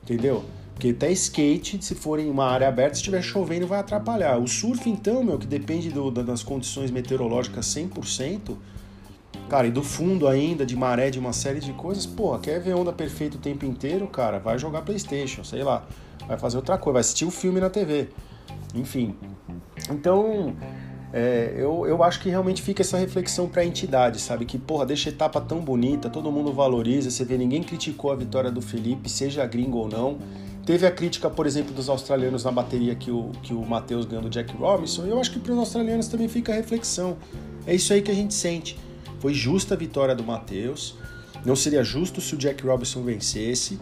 Entendeu? 0.04 0.46
Porque 0.74 0.90
até 0.90 1.12
skate, 1.12 1.84
se 1.84 1.96
for 1.96 2.20
em 2.20 2.30
uma 2.30 2.46
área 2.46 2.68
aberta, 2.68 2.96
se 2.96 3.02
estiver 3.02 3.22
chovendo, 3.22 3.68
vai 3.68 3.80
atrapalhar. 3.80 4.38
O 4.38 4.48
surf, 4.48 4.90
então, 4.90 5.24
meu, 5.24 5.38
que 5.38 5.46
depende 5.46 5.90
do, 5.90 6.10
das 6.10 6.44
condições 6.44 6.90
meteorológicas 6.90 7.66
100%, 7.68 8.56
Cara, 9.54 9.68
e 9.68 9.72
do 9.72 9.84
fundo 9.84 10.28
ainda, 10.28 10.66
de 10.66 10.76
maré, 10.76 11.12
de 11.12 11.20
uma 11.20 11.32
série 11.32 11.60
de 11.60 11.74
coisas, 11.74 12.08
pô, 12.08 12.36
quer 12.40 12.60
ver 12.60 12.74
onda 12.74 12.92
perfeita 12.92 13.38
o 13.38 13.40
tempo 13.40 13.64
inteiro, 13.64 14.08
cara, 14.08 14.40
vai 14.40 14.58
jogar 14.58 14.82
Playstation, 14.82 15.44
sei 15.44 15.64
lá, 15.64 15.86
vai 16.28 16.40
fazer 16.40 16.58
outra 16.58 16.76
coisa, 16.76 16.94
vai 16.94 17.02
assistir 17.02 17.24
o 17.24 17.28
um 17.28 17.30
filme 17.30 17.60
na 17.60 17.70
TV, 17.70 18.10
enfim. 18.74 19.16
Então, 19.92 20.56
é, 21.14 21.54
eu, 21.56 21.86
eu 21.86 22.04
acho 22.04 22.20
que 22.20 22.30
realmente 22.30 22.64
fica 22.64 22.82
essa 22.82 22.98
reflexão 22.98 23.48
para 23.48 23.62
a 23.62 23.66
entidade, 23.66 24.20
sabe? 24.20 24.44
Que, 24.44 24.58
porra, 24.58 24.88
deixa 24.88 25.12
a 25.12 25.14
etapa 25.14 25.40
tão 25.40 25.60
bonita, 25.60 26.10
todo 26.10 26.32
mundo 26.32 26.52
valoriza, 26.52 27.12
você 27.12 27.24
vê, 27.24 27.38
ninguém 27.38 27.62
criticou 27.62 28.12
a 28.12 28.16
vitória 28.16 28.50
do 28.50 28.60
Felipe, 28.60 29.08
seja 29.08 29.46
gringo 29.46 29.78
ou 29.78 29.88
não. 29.88 30.18
Teve 30.66 30.88
a 30.88 30.92
crítica, 30.92 31.30
por 31.30 31.46
exemplo, 31.46 31.76
dos 31.76 31.90
australianos 31.90 32.44
na 32.44 32.52
bateria 32.52 32.96
que 32.96 33.12
o, 33.12 33.30
que 33.44 33.54
o 33.54 33.64
Matheus 33.64 34.06
ganhou 34.06 34.24
do 34.24 34.32
Jack 34.32 34.52
Robinson, 34.58 35.06
eu 35.06 35.20
acho 35.20 35.30
que 35.30 35.38
para 35.38 35.54
os 35.54 35.60
australianos 35.60 36.08
também 36.08 36.28
fica 36.28 36.52
a 36.54 36.56
reflexão. 36.56 37.18
É 37.68 37.76
isso 37.76 37.94
aí 37.94 38.02
que 38.02 38.10
a 38.10 38.16
gente 38.16 38.34
sente. 38.34 38.80
Foi 39.24 39.34
justa 39.34 39.74
a 39.74 39.78
vitória 39.78 40.14
do 40.14 40.22
Matheus. 40.22 40.96
Não 41.46 41.56
seria 41.56 41.82
justo 41.82 42.20
se 42.20 42.36
o 42.36 42.38
Jack 42.38 42.62
Robinson 42.62 43.02
vencesse. 43.04 43.80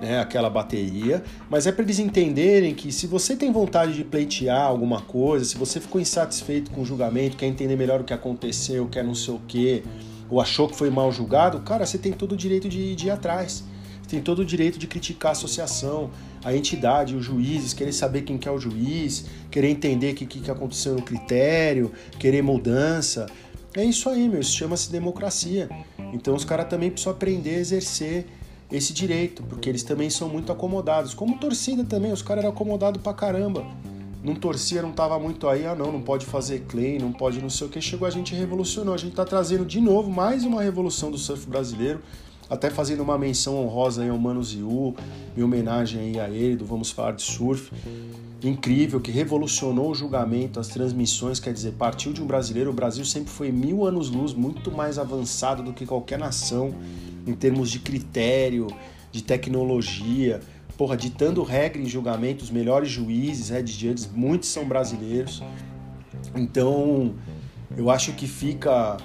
né, 0.00 0.18
aquela 0.18 0.48
bateria, 0.48 1.22
mas 1.50 1.66
é 1.66 1.72
para 1.72 1.82
eles 1.82 1.98
entenderem 1.98 2.72
que 2.72 2.92
se 2.92 3.06
você 3.06 3.36
tem 3.36 3.52
vontade 3.52 3.94
de 3.94 4.04
pleitear 4.04 4.62
alguma 4.62 5.02
coisa, 5.02 5.44
se 5.44 5.58
você 5.58 5.80
ficou 5.80 6.00
insatisfeito 6.00 6.70
com 6.70 6.82
o 6.82 6.84
julgamento, 6.84 7.36
quer 7.36 7.46
entender 7.46 7.76
melhor 7.76 8.00
o 8.00 8.04
que 8.04 8.14
aconteceu, 8.14 8.86
quer 8.86 9.02
não 9.02 9.14
sei 9.14 9.34
o 9.34 9.40
quê, 9.48 9.82
ou 10.30 10.40
achou 10.40 10.68
que 10.68 10.76
foi 10.76 10.88
mal 10.88 11.10
julgado, 11.10 11.58
cara, 11.60 11.84
você 11.84 11.98
tem 11.98 12.12
todo 12.12 12.32
o 12.32 12.36
direito 12.36 12.68
de, 12.68 12.94
de 12.94 13.08
ir 13.08 13.10
atrás. 13.10 13.64
Você 14.00 14.10
tem 14.10 14.22
todo 14.22 14.38
o 14.38 14.44
direito 14.44 14.78
de 14.78 14.86
criticar 14.86 15.30
a 15.30 15.32
associação, 15.32 16.10
a 16.42 16.54
entidade, 16.54 17.14
os 17.14 17.24
juízes, 17.24 17.74
querer 17.74 17.92
saber 17.92 18.22
quem 18.22 18.38
que 18.38 18.48
é 18.48 18.50
o 18.50 18.58
juiz, 18.58 19.26
querer 19.50 19.68
entender 19.68 20.12
o 20.12 20.14
que, 20.14 20.24
que 20.24 20.50
aconteceu 20.50 20.94
no 20.94 21.02
critério, 21.02 21.92
querer 22.18 22.40
mudança. 22.40 23.26
É 23.78 23.84
isso 23.84 24.08
aí, 24.08 24.28
meu, 24.28 24.40
isso 24.40 24.56
chama-se 24.56 24.90
democracia. 24.90 25.68
Então 26.12 26.34
os 26.34 26.44
caras 26.44 26.68
também 26.68 26.90
precisam 26.90 27.12
aprender 27.12 27.54
a 27.54 27.58
exercer 27.60 28.26
esse 28.72 28.92
direito, 28.92 29.40
porque 29.44 29.68
eles 29.68 29.84
também 29.84 30.10
são 30.10 30.28
muito 30.28 30.50
acomodados. 30.50 31.14
Como 31.14 31.38
torcida 31.38 31.84
também, 31.84 32.10
os 32.10 32.20
caras 32.20 32.42
eram 32.42 32.52
acomodados 32.52 33.00
pra 33.00 33.14
caramba. 33.14 33.64
Não 34.20 34.34
torcia, 34.34 34.82
não 34.82 34.90
tava 34.90 35.16
muito 35.20 35.46
aí, 35.46 35.64
ah 35.64 35.76
não, 35.76 35.92
não 35.92 36.02
pode 36.02 36.26
fazer 36.26 36.64
claim, 36.66 36.98
não 36.98 37.12
pode 37.12 37.40
não 37.40 37.48
sei 37.48 37.68
o 37.68 37.70
que. 37.70 37.80
Chegou 37.80 38.08
a 38.08 38.10
gente 38.10 38.34
revolucionou. 38.34 38.94
A 38.94 38.98
gente 38.98 39.14
tá 39.14 39.24
trazendo 39.24 39.64
de 39.64 39.80
novo 39.80 40.10
mais 40.10 40.42
uma 40.42 40.60
revolução 40.60 41.08
do 41.12 41.16
surf 41.16 41.46
brasileiro, 41.46 42.00
até 42.50 42.70
fazendo 42.70 43.04
uma 43.04 43.16
menção 43.16 43.64
honrosa 43.64 44.02
aí 44.02 44.08
ao 44.08 44.18
Mano 44.18 44.42
Ziu, 44.42 44.96
em 45.36 45.42
homenagem 45.44 46.00
aí 46.00 46.18
a 46.18 46.28
ele, 46.28 46.56
do 46.56 46.66
Vamos 46.66 46.90
Falar 46.90 47.12
de 47.12 47.22
Surf. 47.22 47.70
Incrível, 48.42 49.00
que 49.00 49.10
revolucionou 49.10 49.90
o 49.90 49.94
julgamento, 49.94 50.60
as 50.60 50.68
transmissões, 50.68 51.40
quer 51.40 51.52
dizer, 51.52 51.72
partiu 51.72 52.12
de 52.12 52.22
um 52.22 52.26
brasileiro. 52.26 52.70
O 52.70 52.72
Brasil 52.72 53.04
sempre 53.04 53.30
foi 53.30 53.50
mil 53.50 53.84
anos-luz, 53.84 54.32
muito 54.32 54.70
mais 54.70 54.96
avançado 54.96 55.62
do 55.62 55.72
que 55.72 55.84
qualquer 55.84 56.18
nação 56.18 56.72
em 57.26 57.34
termos 57.34 57.68
de 57.70 57.80
critério, 57.80 58.68
de 59.10 59.22
tecnologia, 59.22 60.40
porra, 60.76 60.96
ditando 60.96 61.42
regra 61.42 61.82
em 61.82 61.86
julgamento, 61.86 62.44
os 62.44 62.50
melhores 62.50 62.88
juízes, 62.88 63.48
head 63.48 63.70
judges, 63.70 64.08
muitos 64.14 64.48
são 64.48 64.64
brasileiros. 64.64 65.42
Então, 66.36 67.16
eu 67.76 67.90
acho 67.90 68.12
que 68.12 68.28
fica 68.28 68.96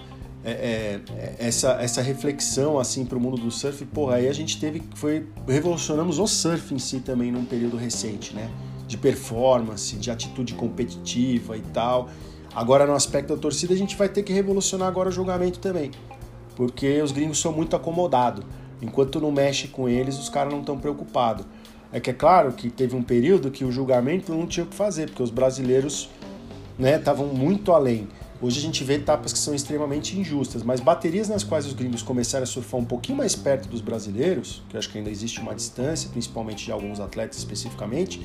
é, 0.46 0.52
é, 0.52 1.36
essa, 1.40 1.72
essa 1.82 2.02
reflexão 2.02 2.78
assim 2.78 3.04
para 3.04 3.18
o 3.18 3.22
mundo 3.22 3.38
do 3.38 3.50
surf. 3.50 3.84
Porra, 3.86 4.18
aí 4.18 4.28
a 4.28 4.34
gente 4.34 4.60
teve, 4.60 4.84
foi 4.94 5.26
revolucionamos 5.48 6.20
o 6.20 6.28
surf 6.28 6.74
em 6.74 6.80
si 6.80 7.00
também 7.00 7.32
num 7.32 7.46
período 7.46 7.78
recente, 7.78 8.36
né? 8.36 8.50
De 8.94 8.98
performance, 8.98 9.96
de 9.96 10.12
atitude 10.12 10.54
competitiva 10.54 11.58
e 11.58 11.62
tal. 11.62 12.10
Agora 12.56 12.86
no 12.86 12.94
aspecto 12.94 13.36
da 13.36 13.42
torcida 13.42 13.74
a 13.74 13.78
gente 13.78 13.96
vai 13.96 14.08
ter 14.08 14.22
que 14.22 14.32
revolucionar 14.32 14.88
agora 14.88 15.10
o 15.10 15.12
julgamento 15.12 15.60
também 15.60 15.90
porque 16.56 17.02
os 17.02 17.12
gringos 17.12 17.40
são 17.40 17.52
muito 17.52 17.76
acomodados. 17.76 18.46
Enquanto 18.82 19.20
não 19.20 19.32
mexe 19.32 19.68
com 19.68 19.88
eles, 19.88 20.18
os 20.20 20.30
caras 20.30 20.52
não 20.52 20.60
estão 20.60 20.78
preocupados. 20.78 21.46
É 21.92 22.00
que 22.00 22.10
é 22.10 22.14
claro 22.14 22.52
que 22.54 22.70
teve 22.70 22.96
um 22.96 23.04
período 23.04 23.52
que 23.52 23.64
o 23.64 23.72
julgamento 23.72 24.34
não 24.34 24.48
tinha 24.48 24.66
o 24.66 24.68
que 24.68 24.76
fazer, 24.76 25.08
porque 25.08 25.24
os 25.24 25.30
brasileiros 25.30 26.10
estavam 26.80 27.28
né, 27.28 27.34
muito 27.34 27.72
além. 27.72 28.08
Hoje 28.42 28.60
a 28.60 28.62
gente 28.62 28.84
vê 28.84 28.96
etapas 28.96 29.32
que 29.32 29.40
são 29.40 29.56
extremamente 29.56 30.20
injustas, 30.20 30.64
mas 30.64 30.82
baterias 30.82 31.30
nas 31.30 31.44
quais 31.44 31.66
os 31.66 31.72
gringos 31.72 32.02
começaram 32.02 32.44
a 32.44 32.48
surfar 32.48 32.80
um 32.80 32.84
pouquinho 32.84 33.18
mais 33.18 33.36
perto 33.36 33.70
dos 33.70 33.80
brasileiros, 33.80 34.62
que 34.68 34.76
eu 34.76 34.80
acho 34.80 34.90
que 34.90 34.98
ainda 34.98 35.10
existe 35.10 35.40
uma 35.40 35.56
distância, 35.56 36.10
principalmente 36.10 36.66
de 36.66 36.72
alguns 36.72 37.00
atletas 37.00 37.38
especificamente, 37.38 38.20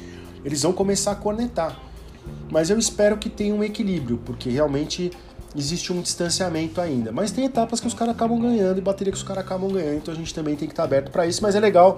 eles 0.48 0.62
vão 0.62 0.72
começar 0.72 1.12
a 1.12 1.14
cornetar. 1.14 1.78
Mas 2.50 2.70
eu 2.70 2.78
espero 2.78 3.18
que 3.18 3.28
tenha 3.28 3.54
um 3.54 3.62
equilíbrio, 3.62 4.18
porque 4.24 4.48
realmente 4.48 5.10
existe 5.54 5.92
um 5.92 6.00
distanciamento 6.00 6.80
ainda. 6.80 7.12
Mas 7.12 7.30
tem 7.30 7.44
etapas 7.44 7.80
que 7.80 7.86
os 7.86 7.92
caras 7.92 8.14
acabam 8.14 8.40
ganhando 8.40 8.78
e 8.78 8.80
bateria 8.80 9.12
que 9.12 9.18
os 9.18 9.22
caras 9.22 9.44
acabam 9.44 9.70
ganhando, 9.70 9.98
então 9.98 10.14
a 10.14 10.16
gente 10.16 10.32
também 10.32 10.56
tem 10.56 10.66
que 10.66 10.72
estar 10.72 10.84
aberto 10.84 11.10
para 11.10 11.26
isso. 11.26 11.42
Mas 11.42 11.54
é 11.54 11.60
legal 11.60 11.96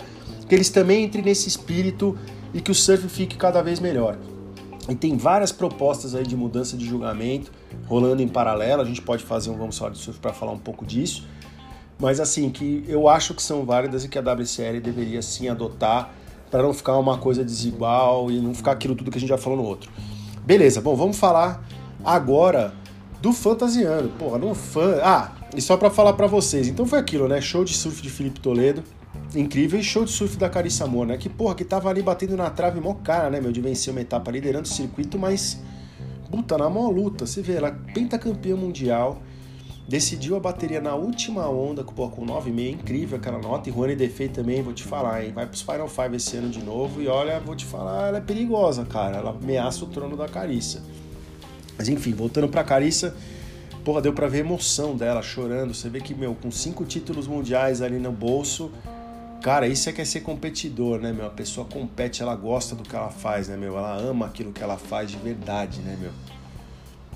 que 0.48 0.54
eles 0.54 0.68
também 0.68 1.04
entrem 1.04 1.24
nesse 1.24 1.48
espírito 1.48 2.18
e 2.52 2.60
que 2.60 2.72
o 2.72 2.74
surf 2.74 3.08
fique 3.08 3.36
cada 3.36 3.62
vez 3.62 3.78
melhor. 3.78 4.18
E 4.88 4.96
tem 4.96 5.16
várias 5.16 5.52
propostas 5.52 6.16
aí 6.16 6.26
de 6.26 6.36
mudança 6.36 6.76
de 6.76 6.84
julgamento 6.84 7.52
rolando 7.86 8.20
em 8.20 8.28
paralelo. 8.28 8.82
A 8.82 8.84
gente 8.84 9.00
pode 9.00 9.22
fazer 9.22 9.50
um 9.50 9.56
Vamos 9.56 9.78
Falar 9.78 9.92
de 9.92 9.98
Surf 9.98 10.18
para 10.18 10.32
falar 10.32 10.50
um 10.50 10.58
pouco 10.58 10.84
disso. 10.84 11.28
Mas 12.00 12.18
assim, 12.18 12.50
que 12.50 12.84
eu 12.88 13.06
acho 13.06 13.32
que 13.32 13.42
são 13.42 13.64
válidas 13.64 14.04
e 14.04 14.08
que 14.08 14.18
a 14.18 14.22
WCL 14.22 14.80
deveria 14.82 15.22
sim 15.22 15.48
adotar 15.48 16.12
para 16.50 16.62
não 16.62 16.74
ficar 16.74 16.98
uma 16.98 17.16
coisa 17.18 17.44
desigual 17.44 18.30
e 18.30 18.40
não 18.40 18.52
ficar 18.54 18.72
aquilo 18.72 18.94
tudo 18.94 19.10
que 19.10 19.18
a 19.18 19.20
gente 19.20 19.30
já 19.30 19.38
falou 19.38 19.58
no 19.58 19.64
outro. 19.64 19.90
Beleza, 20.44 20.80
bom, 20.80 20.96
vamos 20.96 21.18
falar 21.18 21.64
agora 22.04 22.74
do 23.20 23.32
Fantasiano. 23.32 24.08
Porra, 24.18 24.38
no 24.38 24.54
fã. 24.54 24.98
Ah, 25.02 25.32
e 25.54 25.60
só 25.60 25.76
para 25.76 25.90
falar 25.90 26.14
para 26.14 26.26
vocês, 26.26 26.68
então 26.68 26.86
foi 26.86 26.98
aquilo, 26.98 27.28
né? 27.28 27.40
Show 27.40 27.64
de 27.64 27.74
surf 27.74 28.02
de 28.02 28.10
Felipe 28.10 28.40
Toledo. 28.40 28.82
Incrível 29.34 29.78
e 29.78 29.82
show 29.82 30.04
de 30.04 30.10
surf 30.10 30.36
da 30.36 30.48
Carissa 30.48 30.84
Amor, 30.84 31.06
né? 31.06 31.16
Que 31.16 31.28
porra, 31.28 31.54
que 31.54 31.64
tava 31.64 31.88
ali 31.88 32.02
batendo 32.02 32.36
na 32.36 32.50
trave 32.50 32.80
mó 32.80 32.94
cara, 32.94 33.30
né, 33.30 33.40
meu? 33.40 33.52
De 33.52 33.60
vencer 33.60 33.92
uma 33.92 34.00
etapa 34.00 34.30
liderando 34.30 34.64
o 34.64 34.68
circuito, 34.68 35.18
mas. 35.18 35.60
Puta, 36.30 36.56
na 36.56 36.68
mó 36.68 36.88
luta. 36.88 37.26
Você 37.26 37.42
vê, 37.42 37.54
ela 37.54 37.70
pentacampeã 37.92 38.56
mundial. 38.56 39.20
Decidiu 39.90 40.36
a 40.36 40.38
bateria 40.40 40.80
na 40.80 40.94
última 40.94 41.48
onda, 41.48 41.82
com, 41.82 42.08
com 42.08 42.24
9,5, 42.24 42.74
incrível 42.74 43.18
aquela 43.18 43.40
nota. 43.40 43.68
E 43.68 43.72
Juane 43.72 43.96
Defei 43.96 44.28
também, 44.28 44.62
vou 44.62 44.72
te 44.72 44.84
falar, 44.84 45.24
hein? 45.24 45.32
Vai 45.34 45.46
pros 45.46 45.62
Final 45.62 45.88
Five 45.88 46.14
esse 46.14 46.36
ano 46.36 46.48
de 46.48 46.62
novo. 46.62 47.02
E 47.02 47.08
olha, 47.08 47.40
vou 47.40 47.56
te 47.56 47.64
falar, 47.64 48.06
ela 48.06 48.18
é 48.18 48.20
perigosa, 48.20 48.84
cara. 48.84 49.16
Ela 49.16 49.30
ameaça 49.30 49.84
o 49.84 49.88
trono 49.88 50.16
da 50.16 50.28
Carissa. 50.28 50.80
Mas 51.76 51.88
enfim, 51.88 52.12
voltando 52.12 52.46
pra 52.48 52.62
Carissa, 52.62 53.16
porra, 53.84 54.00
deu 54.00 54.12
pra 54.12 54.28
ver 54.28 54.36
a 54.36 54.40
emoção 54.42 54.96
dela 54.96 55.22
chorando. 55.22 55.74
Você 55.74 55.88
vê 55.88 56.00
que, 56.00 56.14
meu, 56.14 56.36
com 56.36 56.52
cinco 56.52 56.84
títulos 56.84 57.26
mundiais 57.26 57.82
ali 57.82 57.98
no 57.98 58.12
bolso, 58.12 58.70
cara, 59.42 59.66
isso 59.66 59.88
é 59.88 59.92
que 59.92 60.00
é 60.00 60.04
ser 60.04 60.20
competidor, 60.20 61.00
né, 61.00 61.12
meu? 61.12 61.26
A 61.26 61.30
pessoa 61.30 61.66
compete, 61.66 62.22
ela 62.22 62.36
gosta 62.36 62.76
do 62.76 62.84
que 62.84 62.94
ela 62.94 63.10
faz, 63.10 63.48
né, 63.48 63.56
meu? 63.56 63.76
Ela 63.76 63.96
ama 63.96 64.26
aquilo 64.26 64.52
que 64.52 64.62
ela 64.62 64.76
faz 64.76 65.10
de 65.10 65.16
verdade, 65.16 65.80
né, 65.80 65.98
meu? 66.00 66.12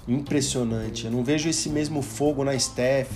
Impressionante. 0.07 1.07
Eu 1.07 1.11
não 1.11 1.25
vejo 1.25 1.49
esse 1.49 1.69
mesmo 1.69 2.03
fogo 2.03 2.45
na 2.45 2.59
Steph, 2.59 3.11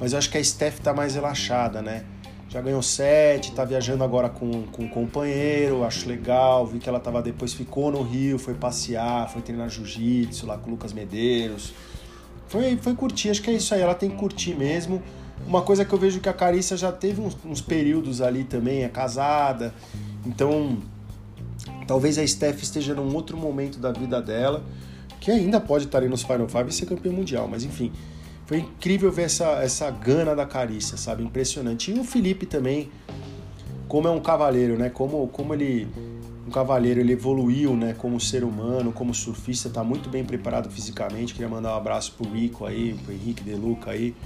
mas 0.00 0.12
eu 0.12 0.18
acho 0.18 0.30
que 0.30 0.38
a 0.38 0.44
Steph 0.44 0.80
tá 0.80 0.92
mais 0.92 1.14
relaxada, 1.14 1.82
né? 1.82 2.04
já 2.50 2.60
ganhou 2.60 2.82
sete, 2.82 3.52
tá 3.52 3.64
viajando 3.64 4.02
agora 4.02 4.28
com, 4.28 4.64
com 4.64 4.82
um 4.82 4.88
companheiro, 4.88 5.84
acho 5.84 6.08
legal, 6.08 6.66
vi 6.66 6.80
que 6.80 6.88
ela 6.88 6.98
tava 6.98 7.22
depois 7.22 7.54
ficou 7.54 7.92
no 7.92 8.02
Rio, 8.02 8.40
foi 8.40 8.54
passear, 8.54 9.30
foi 9.30 9.40
treinar 9.40 9.70
jiu-jitsu 9.70 10.46
lá 10.46 10.58
com 10.58 10.66
o 10.66 10.70
Lucas 10.72 10.92
Medeiros. 10.92 11.72
Foi, 12.48 12.76
foi 12.78 12.96
curtir, 12.96 13.30
acho 13.30 13.40
que 13.40 13.50
é 13.50 13.52
isso 13.52 13.72
aí, 13.72 13.80
ela 13.80 13.94
tem 13.94 14.10
que 14.10 14.16
curtir 14.16 14.56
mesmo. 14.56 15.00
Uma 15.46 15.62
coisa 15.62 15.84
que 15.84 15.92
eu 15.92 15.98
vejo 15.98 16.18
que 16.18 16.28
a 16.28 16.32
Carícia 16.32 16.76
já 16.76 16.90
teve 16.90 17.20
uns, 17.20 17.36
uns 17.44 17.60
períodos 17.60 18.20
ali 18.20 18.42
também, 18.42 18.82
é 18.82 18.88
casada, 18.88 19.72
então 20.26 20.78
talvez 21.86 22.18
a 22.18 22.26
Steph 22.26 22.64
esteja 22.64 22.94
num 22.94 23.14
outro 23.14 23.36
momento 23.36 23.78
da 23.78 23.92
vida 23.92 24.20
dela, 24.20 24.64
que 25.20 25.30
ainda 25.30 25.60
pode 25.60 25.84
estar 25.84 25.98
ali 25.98 26.08
nos 26.08 26.22
Final 26.22 26.48
Five 26.48 26.70
e 26.70 26.72
ser 26.72 26.86
campeão 26.86 27.12
mundial, 27.12 27.46
mas 27.46 27.62
enfim. 27.62 27.92
Foi 28.46 28.58
incrível 28.58 29.12
ver 29.12 29.22
essa, 29.22 29.62
essa 29.62 29.88
gana 29.92 30.34
da 30.34 30.44
Carícia, 30.44 30.96
sabe? 30.96 31.22
Impressionante. 31.22 31.92
E 31.92 32.00
o 32.00 32.02
Felipe 32.02 32.46
também, 32.46 32.90
como 33.86 34.08
é 34.08 34.10
um 34.10 34.18
cavaleiro, 34.18 34.76
né? 34.76 34.88
Como, 34.90 35.28
como 35.28 35.54
ele. 35.54 35.86
Um 36.48 36.50
cavaleiro, 36.50 36.98
ele 36.98 37.12
evoluiu, 37.12 37.76
né? 37.76 37.94
Como 37.96 38.18
ser 38.18 38.42
humano, 38.42 38.92
como 38.92 39.14
surfista, 39.14 39.68
tá 39.68 39.84
muito 39.84 40.08
bem 40.08 40.24
preparado 40.24 40.68
fisicamente. 40.68 41.32
Queria 41.32 41.48
mandar 41.48 41.74
um 41.74 41.76
abraço 41.76 42.14
pro 42.16 42.28
Rico 42.28 42.66
aí, 42.66 42.94
pro 43.04 43.12
Henrique 43.12 43.44
De 43.44 43.54
Luca 43.54 43.92
aí, 43.92 44.16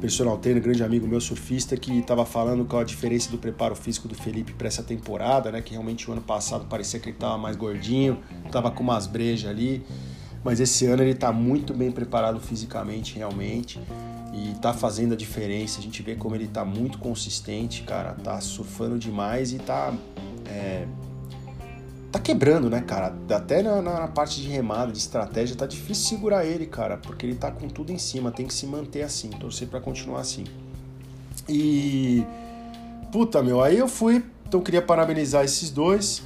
personal 0.00 0.38
trainer, 0.38 0.62
grande 0.62 0.84
amigo 0.84 1.08
meu 1.08 1.20
surfista, 1.20 1.76
que 1.76 1.98
estava 1.98 2.24
falando 2.24 2.64
qual 2.64 2.82
a 2.82 2.84
diferença 2.84 3.28
do 3.28 3.38
preparo 3.38 3.74
físico 3.74 4.06
do 4.06 4.14
Felipe 4.14 4.52
para 4.52 4.68
essa 4.68 4.84
temporada, 4.84 5.50
né? 5.50 5.60
Que 5.62 5.72
realmente 5.72 6.08
o 6.08 6.12
ano 6.12 6.22
passado 6.22 6.66
parecia 6.66 7.00
que 7.00 7.08
ele 7.08 7.16
tava 7.16 7.36
mais 7.36 7.56
gordinho, 7.56 8.18
tava 8.52 8.70
com 8.70 8.84
umas 8.84 9.08
brejas 9.08 9.50
ali 9.50 9.84
mas 10.44 10.60
esse 10.60 10.86
ano 10.86 11.02
ele 11.02 11.12
está 11.12 11.32
muito 11.32 11.74
bem 11.74 11.90
preparado 11.90 12.40
fisicamente, 12.40 13.16
realmente, 13.16 13.80
e 14.32 14.52
está 14.52 14.72
fazendo 14.72 15.14
a 15.14 15.16
diferença. 15.16 15.78
A 15.78 15.82
gente 15.82 16.02
vê 16.02 16.14
como 16.14 16.34
ele 16.34 16.44
está 16.44 16.64
muito 16.64 16.98
consistente, 16.98 17.82
cara, 17.82 18.12
tá 18.12 18.40
surfando 18.40 18.98
demais 18.98 19.52
e 19.52 19.58
tá. 19.58 19.92
É, 20.46 20.86
tá 22.10 22.18
quebrando, 22.18 22.70
né, 22.70 22.80
cara? 22.80 23.14
Até 23.30 23.62
na, 23.62 23.82
na, 23.82 24.08
parte 24.08 24.40
de 24.40 24.48
remada, 24.48 24.92
de 24.92 24.98
estratégia, 24.98 25.56
tá 25.56 25.66
difícil 25.66 26.08
segurar 26.08 26.44
ele, 26.44 26.66
cara, 26.66 26.96
porque 26.96 27.26
ele 27.26 27.34
tá 27.34 27.50
com 27.50 27.68
tudo 27.68 27.92
em 27.92 27.98
cima, 27.98 28.30
tem 28.30 28.46
que 28.46 28.54
se 28.54 28.66
manter 28.66 29.02
assim, 29.02 29.28
torcer 29.30 29.68
para 29.68 29.80
continuar 29.80 30.20
assim. 30.20 30.44
E. 31.48 32.24
Puta, 33.12 33.42
meu, 33.42 33.62
aí 33.62 33.78
eu 33.78 33.88
fui, 33.88 34.22
então 34.46 34.60
queria 34.60 34.82
parabenizar 34.82 35.44
esses 35.44 35.70
dois, 35.70 36.22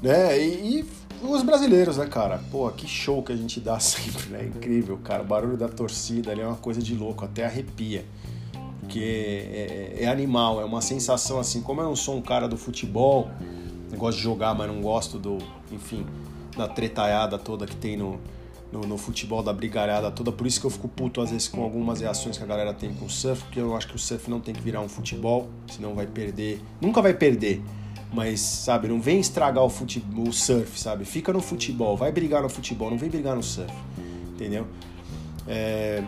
né? 0.00 0.38
E, 0.38 0.80
e 0.80 0.84
os 1.22 1.42
brasileiros, 1.42 1.96
né, 1.96 2.06
cara? 2.06 2.40
Pô, 2.50 2.68
que 2.70 2.86
show 2.86 3.22
que 3.22 3.32
a 3.32 3.36
gente 3.36 3.60
dá 3.60 3.78
sempre, 3.80 4.28
né? 4.30 4.44
Incrível, 4.44 4.98
cara. 4.98 5.22
O 5.22 5.26
barulho 5.26 5.56
da 5.56 5.68
torcida 5.68 6.30
ali 6.30 6.40
é 6.40 6.46
uma 6.46 6.56
coisa 6.56 6.80
de 6.80 6.94
louco, 6.94 7.24
até 7.24 7.44
arrepia. 7.44 8.04
Porque 8.80 8.98
é, 8.98 9.98
é, 10.00 10.04
é 10.04 10.08
animal, 10.08 10.60
é 10.60 10.64
uma 10.64 10.80
sensação 10.80 11.38
assim. 11.38 11.62
Como 11.62 11.80
eu 11.80 11.84
não 11.84 11.96
sou 11.96 12.16
um 12.16 12.22
cara 12.22 12.48
do 12.48 12.56
futebol, 12.56 13.30
gosto 13.96 14.18
de 14.18 14.24
jogar, 14.24 14.54
mas 14.54 14.66
não 14.66 14.80
gosto 14.80 15.18
do, 15.18 15.38
enfim, 15.70 16.06
da 16.56 16.66
tretaiada 16.66 17.38
toda 17.38 17.66
que 17.66 17.76
tem 17.76 17.96
no, 17.96 18.18
no, 18.72 18.80
no, 18.80 18.98
futebol, 18.98 19.42
da 19.42 19.52
brigalhada 19.52 20.10
toda. 20.10 20.32
Por 20.32 20.46
isso 20.46 20.60
que 20.60 20.66
eu 20.66 20.70
fico 20.70 20.88
puto 20.88 21.20
às 21.20 21.30
vezes 21.30 21.46
com 21.46 21.62
algumas 21.62 22.00
reações 22.00 22.36
que 22.38 22.42
a 22.42 22.46
galera 22.46 22.72
tem 22.72 22.92
com 22.94 23.04
o 23.04 23.10
surf, 23.10 23.42
porque 23.44 23.60
eu 23.60 23.76
acho 23.76 23.86
que 23.86 23.94
o 23.94 23.98
surf 23.98 24.28
não 24.30 24.40
tem 24.40 24.54
que 24.54 24.60
virar 24.60 24.80
um 24.80 24.88
futebol, 24.88 25.48
senão 25.68 25.94
vai 25.94 26.06
perder. 26.06 26.60
Nunca 26.80 27.02
vai 27.02 27.14
perder 27.14 27.62
Mas, 28.12 28.40
sabe, 28.40 28.88
não 28.88 29.00
vem 29.00 29.20
estragar 29.20 29.62
o, 29.62 29.68
futebol, 29.68 30.28
o 30.28 30.32
surf, 30.32 30.78
sabe? 30.80 31.04
Fica 31.04 31.32
no 31.32 31.40
futebol, 31.40 31.96
vai 31.96 32.10
brigar 32.10 32.42
no 32.42 32.48
futebol, 32.48 32.90
não 32.90 32.98
vem 32.98 33.08
brigar 33.08 33.36
no 33.36 33.42
surf, 33.42 33.72
entendeu? 34.34 34.66
É, 35.46 36.02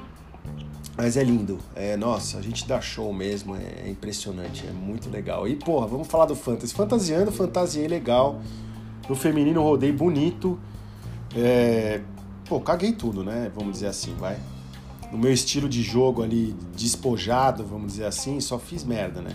mas 0.96 1.16
é 1.16 1.24
lindo. 1.24 1.58
É, 1.74 1.96
nossa, 1.96 2.38
a 2.38 2.42
gente 2.42 2.66
dá 2.66 2.80
show 2.80 3.12
mesmo, 3.12 3.56
é, 3.56 3.86
é, 3.86 3.90
impressionante, 3.90 4.66
é 4.66 4.72
muito 4.72 5.08
legal. 5.08 5.48
E, 5.48 5.56
porra, 5.56 5.86
vamos 5.86 6.08
falar 6.08 6.26
do 6.26 6.36
Fantasy. 6.36 6.74
Fantasiando, 6.74 7.32
fantasiei 7.32 7.88
legal. 7.88 8.40
No 9.08 9.14
feminino 9.14 9.62
rodei 9.62 9.92
bonito. 9.92 10.58
É, 11.34 12.00
pô, 12.48 12.60
caguei 12.60 12.92
tudo, 12.92 13.24
né? 13.24 13.50
Vamos 13.54 13.74
dizer 13.74 13.86
assim, 13.86 14.14
vai. 14.14 14.38
No 15.10 15.18
meu 15.18 15.32
estilo 15.32 15.68
de 15.68 15.82
jogo 15.82 16.22
ali, 16.22 16.54
despojado, 16.76 17.64
vamos 17.64 17.92
dizer 17.92 18.04
assim, 18.06 18.40
só 18.40 18.58
fiz 18.58 18.84
merda, 18.84 19.20
né? 19.20 19.34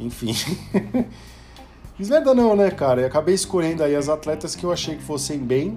Enfim. 0.00 0.34
fiz 1.98 2.08
merda 2.08 2.32
não, 2.32 2.54
né, 2.54 2.70
cara? 2.70 3.00
Eu 3.00 3.06
acabei 3.08 3.34
escolhendo 3.34 3.82
aí 3.82 3.96
as 3.96 4.08
atletas 4.08 4.54
que 4.54 4.64
eu 4.64 4.70
achei 4.70 4.94
que 4.94 5.02
fossem 5.02 5.38
bem, 5.40 5.76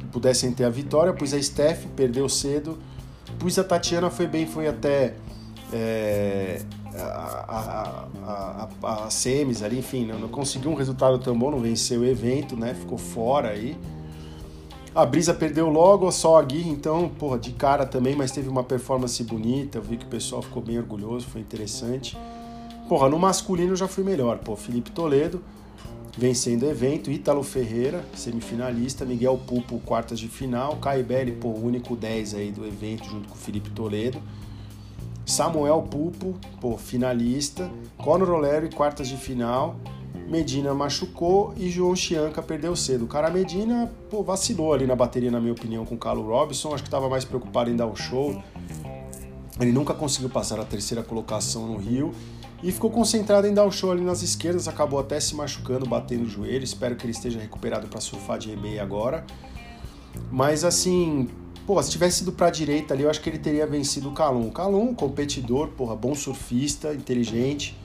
que 0.00 0.06
pudessem 0.06 0.52
ter 0.52 0.64
a 0.64 0.70
vitória. 0.70 1.12
Pus 1.12 1.32
a 1.32 1.40
Steph, 1.40 1.86
perdeu 1.94 2.28
cedo. 2.28 2.76
Pus 3.38 3.56
a 3.56 3.62
Tatiana, 3.62 4.10
foi 4.10 4.26
bem, 4.26 4.46
foi 4.46 4.66
até 4.66 5.14
é, 5.72 6.60
a, 6.98 8.08
a, 8.26 8.68
a, 8.82 9.04
a, 9.06 9.10
semis 9.10 9.62
ali, 9.62 9.78
enfim, 9.78 10.04
não, 10.04 10.18
não 10.18 10.28
conseguiu 10.28 10.72
um 10.72 10.74
resultado 10.74 11.16
tão 11.20 11.38
bom, 11.38 11.52
não 11.52 11.60
venceu 11.60 12.00
o 12.00 12.04
evento, 12.04 12.56
né? 12.56 12.74
Ficou 12.74 12.98
fora 12.98 13.50
aí. 13.50 13.78
A 14.92 15.06
Brisa 15.06 15.32
perdeu 15.32 15.68
logo, 15.68 16.10
só 16.10 16.36
a 16.36 16.42
Gui, 16.42 16.68
então, 16.68 17.08
porra, 17.08 17.38
de 17.38 17.52
cara 17.52 17.86
também, 17.86 18.16
mas 18.16 18.32
teve 18.32 18.48
uma 18.48 18.64
performance 18.64 19.22
bonita, 19.22 19.78
eu 19.78 19.82
vi 19.82 19.96
que 19.96 20.04
o 20.04 20.08
pessoal 20.08 20.42
ficou 20.42 20.60
bem 20.60 20.78
orgulhoso, 20.78 21.28
foi 21.28 21.40
interessante. 21.40 22.18
Porra, 22.88 23.08
no 23.08 23.16
masculino 23.16 23.76
já 23.76 23.86
fui 23.86 24.02
melhor, 24.02 24.38
pô, 24.38 24.56
Felipe 24.56 24.90
Toledo 24.90 25.40
vencendo 26.20 26.64
o 26.64 26.70
evento, 26.70 27.10
Ítalo 27.10 27.42
Ferreira, 27.42 28.04
semifinalista, 28.14 29.06
Miguel 29.06 29.38
Pupo, 29.38 29.78
quartas 29.78 30.20
de 30.20 30.28
final, 30.28 30.76
Caibelli, 30.76 31.32
pô, 31.32 31.48
único 31.48 31.96
10 31.96 32.34
aí 32.34 32.52
do 32.52 32.66
evento, 32.66 33.08
junto 33.08 33.26
com 33.26 33.34
o 33.34 33.38
Felipe 33.38 33.70
Toledo. 33.70 34.20
Samuel 35.24 35.80
Pupo, 35.80 36.34
pô, 36.60 36.76
finalista, 36.76 37.70
Conor 37.96 38.32
Olery, 38.32 38.68
quartas 38.68 39.08
de 39.08 39.16
final, 39.16 39.76
Medina 40.28 40.74
machucou 40.74 41.54
e 41.56 41.70
João 41.70 41.96
Chianca 41.96 42.42
perdeu 42.42 42.76
cedo. 42.76 43.06
O 43.06 43.08
cara 43.08 43.30
Medina 43.30 43.90
pô, 44.10 44.22
vacilou 44.22 44.74
ali 44.74 44.86
na 44.86 44.94
bateria, 44.94 45.30
na 45.30 45.40
minha 45.40 45.54
opinião, 45.54 45.86
com 45.86 45.94
o 45.94 45.98
Carlo 45.98 46.28
Robinson. 46.28 46.74
Acho 46.74 46.82
que 46.82 46.88
estava 46.88 47.08
mais 47.08 47.24
preocupado 47.24 47.70
em 47.70 47.76
dar 47.76 47.86
o 47.86 47.96
show. 47.96 48.42
Ele 49.58 49.72
nunca 49.72 49.94
conseguiu 49.94 50.28
passar 50.28 50.60
a 50.60 50.64
terceira 50.66 51.02
colocação 51.02 51.66
no 51.66 51.78
Rio 51.78 52.12
e 52.62 52.70
ficou 52.70 52.90
concentrado 52.90 53.46
em 53.46 53.54
dar 53.54 53.64
o 53.64 53.72
show 53.72 53.90
ali 53.90 54.02
nas 54.02 54.22
esquerdas. 54.22 54.68
Acabou 54.68 54.98
até 54.98 55.18
se 55.20 55.34
machucando, 55.34 55.86
batendo 55.86 56.24
o 56.24 56.28
joelho. 56.28 56.64
Espero 56.64 56.96
que 56.96 57.04
ele 57.04 57.12
esteja 57.12 57.38
recuperado 57.38 57.88
para 57.88 58.00
surfar 58.00 58.38
de 58.38 58.50
e-mail 58.50 58.82
agora. 58.82 59.24
Mas 60.30 60.64
assim, 60.64 61.28
pô, 61.66 61.82
se 61.82 61.90
tivesse 61.90 62.22
ido 62.22 62.32
para 62.32 62.48
a 62.48 62.50
direita 62.50 62.94
ali, 62.94 63.04
eu 63.04 63.10
acho 63.10 63.20
que 63.20 63.30
ele 63.30 63.38
teria 63.38 63.66
vencido 63.66 64.10
o 64.10 64.12
Calum. 64.12 64.48
O 64.48 64.52
Calum, 64.52 64.94
competidor, 64.94 65.68
porra, 65.68 65.96
bom 65.96 66.14
surfista, 66.14 66.92
inteligente 66.92 67.76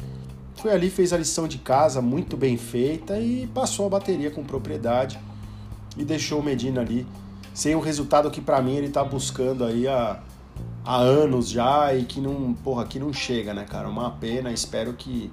foi 0.55 0.71
ali, 0.71 0.89
fez 0.89 1.11
a 1.11 1.17
lição 1.17 1.47
de 1.47 1.57
casa 1.57 2.01
muito 2.01 2.37
bem 2.37 2.57
feita 2.57 3.19
e 3.19 3.45
passou 3.53 3.85
a 3.85 3.89
bateria 3.89 4.31
com 4.31 4.43
propriedade 4.43 5.19
e 5.97 6.03
deixou 6.03 6.39
o 6.39 6.43
Medina 6.43 6.81
ali 6.81 7.05
sem 7.53 7.75
um 7.75 7.79
resultado 7.79 8.31
que 8.31 8.41
para 8.41 8.61
mim 8.61 8.75
ele 8.75 8.89
tá 8.89 9.03
buscando 9.03 9.63
aí 9.63 9.87
há, 9.87 10.19
há 10.85 10.97
anos 10.97 11.49
já 11.49 11.93
e 11.93 12.05
que 12.05 12.21
não, 12.21 12.53
porra, 12.53 12.85
que 12.85 12.99
não 12.99 13.11
chega, 13.11 13.53
né, 13.53 13.65
cara? 13.65 13.89
Uma 13.89 14.11
pena, 14.11 14.51
espero 14.51 14.93
que 14.93 15.31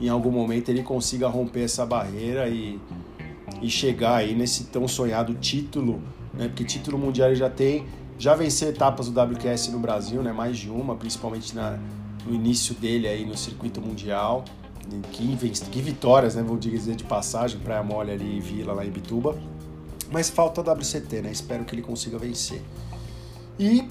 em 0.00 0.08
algum 0.08 0.30
momento 0.30 0.70
ele 0.70 0.82
consiga 0.82 1.28
romper 1.28 1.64
essa 1.64 1.84
barreira 1.84 2.48
e, 2.48 2.80
e 3.60 3.70
chegar 3.70 4.16
aí 4.16 4.34
nesse 4.34 4.64
tão 4.64 4.88
sonhado 4.88 5.34
título, 5.34 6.02
né? 6.32 6.48
Porque 6.48 6.64
título 6.64 6.98
mundial 6.98 7.28
ele 7.28 7.36
já 7.36 7.50
tem, 7.50 7.86
já 8.18 8.34
venceu 8.34 8.70
etapas 8.70 9.08
do 9.08 9.20
WQS 9.20 9.68
no 9.68 9.78
Brasil, 9.78 10.22
né? 10.22 10.32
Mais 10.32 10.56
de 10.56 10.70
uma, 10.70 10.96
principalmente 10.96 11.54
na, 11.54 11.78
no 12.26 12.34
início 12.34 12.74
dele 12.74 13.06
aí 13.06 13.24
no 13.26 13.36
circuito 13.36 13.80
mundial. 13.80 14.44
Que, 15.12 15.36
que 15.70 15.80
vitórias, 15.80 16.34
né? 16.34 16.42
Vou 16.42 16.58
dizer 16.58 16.94
de 16.94 17.04
passagem, 17.04 17.58
Praia 17.58 17.82
Mole 17.82 18.10
ali 18.10 18.36
e 18.36 18.40
Vila 18.40 18.72
lá 18.74 18.84
em 18.84 18.90
Bituba. 18.90 19.36
Mas 20.10 20.28
falta 20.28 20.60
WCT, 20.60 21.22
né? 21.22 21.32
Espero 21.32 21.64
que 21.64 21.74
ele 21.74 21.80
consiga 21.82 22.18
vencer. 22.18 22.62
E 23.58 23.88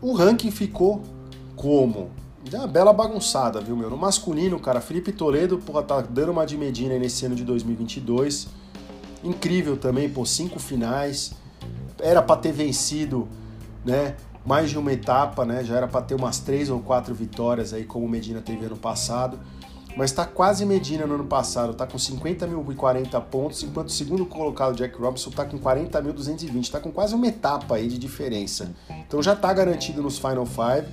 o 0.00 0.12
ranking 0.12 0.50
ficou 0.50 1.02
como? 1.54 2.10
É 2.52 2.56
uma 2.56 2.66
bela 2.66 2.92
bagunçada, 2.92 3.60
viu, 3.60 3.76
meu? 3.76 3.90
No 3.90 3.96
masculino, 3.96 4.58
cara, 4.60 4.80
Felipe 4.80 5.10
Toledo, 5.10 5.58
porra, 5.58 5.82
tá 5.82 6.00
dando 6.00 6.30
uma 6.30 6.46
de 6.46 6.56
Medina 6.56 6.96
nesse 6.98 7.26
ano 7.26 7.34
de 7.34 7.44
2022. 7.44 8.48
Incrível 9.24 9.76
também, 9.76 10.08
pô, 10.08 10.24
cinco 10.24 10.60
finais. 10.60 11.32
Era 11.98 12.22
para 12.22 12.40
ter 12.40 12.52
vencido, 12.52 13.26
né? 13.84 14.14
Mais 14.44 14.70
de 14.70 14.78
uma 14.78 14.92
etapa, 14.92 15.44
né? 15.44 15.64
Já 15.64 15.76
era 15.76 15.88
para 15.88 16.02
ter 16.02 16.14
umas 16.14 16.38
três 16.38 16.70
ou 16.70 16.78
quatro 16.78 17.12
vitórias 17.14 17.72
aí, 17.72 17.84
como 17.84 18.08
Medina 18.08 18.40
teve 18.40 18.64
ano 18.66 18.76
passado 18.76 19.40
mas 19.96 20.10
está 20.10 20.26
quase 20.26 20.66
Medina 20.66 21.06
no 21.06 21.14
ano 21.14 21.24
passado, 21.24 21.72
está 21.72 21.86
com 21.86 21.96
50.040 21.96 23.20
pontos, 23.22 23.62
enquanto 23.62 23.88
o 23.88 23.92
segundo 23.92 24.26
colocado, 24.26 24.76
Jack 24.76 24.96
Robinson, 25.00 25.30
está 25.30 25.44
com 25.46 25.58
40.220, 25.58 26.60
está 26.60 26.78
com 26.78 26.92
quase 26.92 27.14
uma 27.14 27.26
etapa 27.26 27.76
aí 27.76 27.88
de 27.88 27.98
diferença. 27.98 28.74
Então 29.06 29.22
já 29.22 29.32
está 29.32 29.50
garantido 29.54 30.02
nos 30.02 30.18
Final 30.18 30.44
Five, 30.44 30.86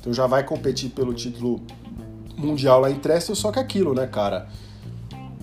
então 0.00 0.14
já 0.14 0.26
vai 0.26 0.44
competir 0.44 0.90
pelo 0.90 1.12
título 1.12 1.60
mundial 2.34 2.80
lá 2.80 2.90
em 2.90 2.98
Trestle, 2.98 3.36
só 3.36 3.52
que 3.52 3.58
aquilo, 3.58 3.94
né, 3.94 4.06
cara? 4.06 4.48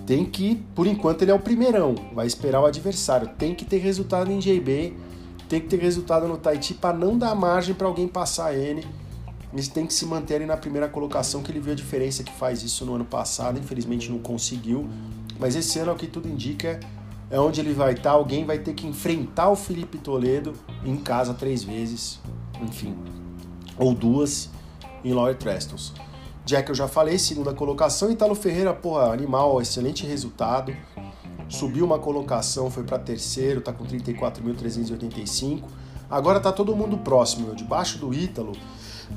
Tem 0.07 0.25
que, 0.25 0.55
por 0.73 0.87
enquanto, 0.87 1.21
ele 1.21 1.29
é 1.29 1.33
o 1.33 1.39
primeirão, 1.39 1.93
vai 2.15 2.25
esperar 2.25 2.59
o 2.59 2.65
adversário, 2.65 3.29
tem 3.37 3.53
que 3.53 3.63
ter 3.63 3.77
resultado 3.77 4.31
em 4.31 4.39
JB, 4.39 4.95
tem 5.47 5.61
que 5.61 5.67
ter 5.67 5.79
resultado 5.79 6.27
no 6.27 6.37
Tahiti 6.37 6.73
para 6.73 6.97
não 6.97 7.15
dar 7.15 7.35
margem 7.35 7.75
para 7.75 7.85
alguém 7.85 8.07
passar 8.07 8.55
ele 8.55 8.87
eles 9.51 9.67
têm 9.67 9.85
que 9.85 9.93
se 9.93 10.05
manterem 10.05 10.45
na 10.45 10.55
primeira 10.55 10.87
colocação, 10.87 11.41
que 11.41 11.51
ele 11.51 11.59
viu 11.59 11.73
a 11.73 11.75
diferença 11.75 12.23
que 12.23 12.31
faz 12.31 12.61
isso 12.61 12.85
no 12.85 12.95
ano 12.95 13.05
passado, 13.05 13.59
infelizmente 13.59 14.11
não 14.11 14.19
conseguiu, 14.19 14.87
mas 15.39 15.55
esse 15.55 15.79
ano, 15.79 15.93
o 15.93 15.95
que 15.95 16.07
tudo 16.07 16.27
indica, 16.27 16.79
é 17.31 17.39
onde 17.39 17.59
ele 17.59 17.73
vai 17.73 17.93
estar, 17.93 18.11
alguém 18.11 18.45
vai 18.45 18.59
ter 18.59 18.73
que 18.73 18.87
enfrentar 18.87 19.49
o 19.49 19.55
Felipe 19.55 19.97
Toledo 19.97 20.53
em 20.83 20.97
casa 20.97 21.33
três 21.33 21.63
vezes, 21.63 22.19
enfim, 22.61 22.95
ou 23.77 23.93
duas, 23.93 24.49
em 25.03 25.13
Lower 25.13 25.35
Trestles. 25.35 25.93
Jack 26.45 26.69
eu 26.69 26.75
já 26.75 26.87
falei, 26.87 27.17
segunda 27.19 27.53
colocação, 27.53 28.11
Italo 28.11 28.33
Ferreira, 28.35 28.73
porra, 28.73 29.13
animal, 29.13 29.61
excelente 29.61 30.05
resultado, 30.05 30.75
subiu 31.47 31.85
uma 31.85 31.99
colocação, 31.99 32.69
foi 32.69 32.83
para 32.83 32.97
terceiro, 32.99 33.61
tá 33.61 33.71
com 33.71 33.85
34.385, 33.85 35.63
agora 36.09 36.39
tá 36.39 36.51
todo 36.51 36.75
mundo 36.75 36.97
próximo, 36.97 37.55
debaixo 37.55 37.99
do 37.99 38.13
Ítalo, 38.13 38.53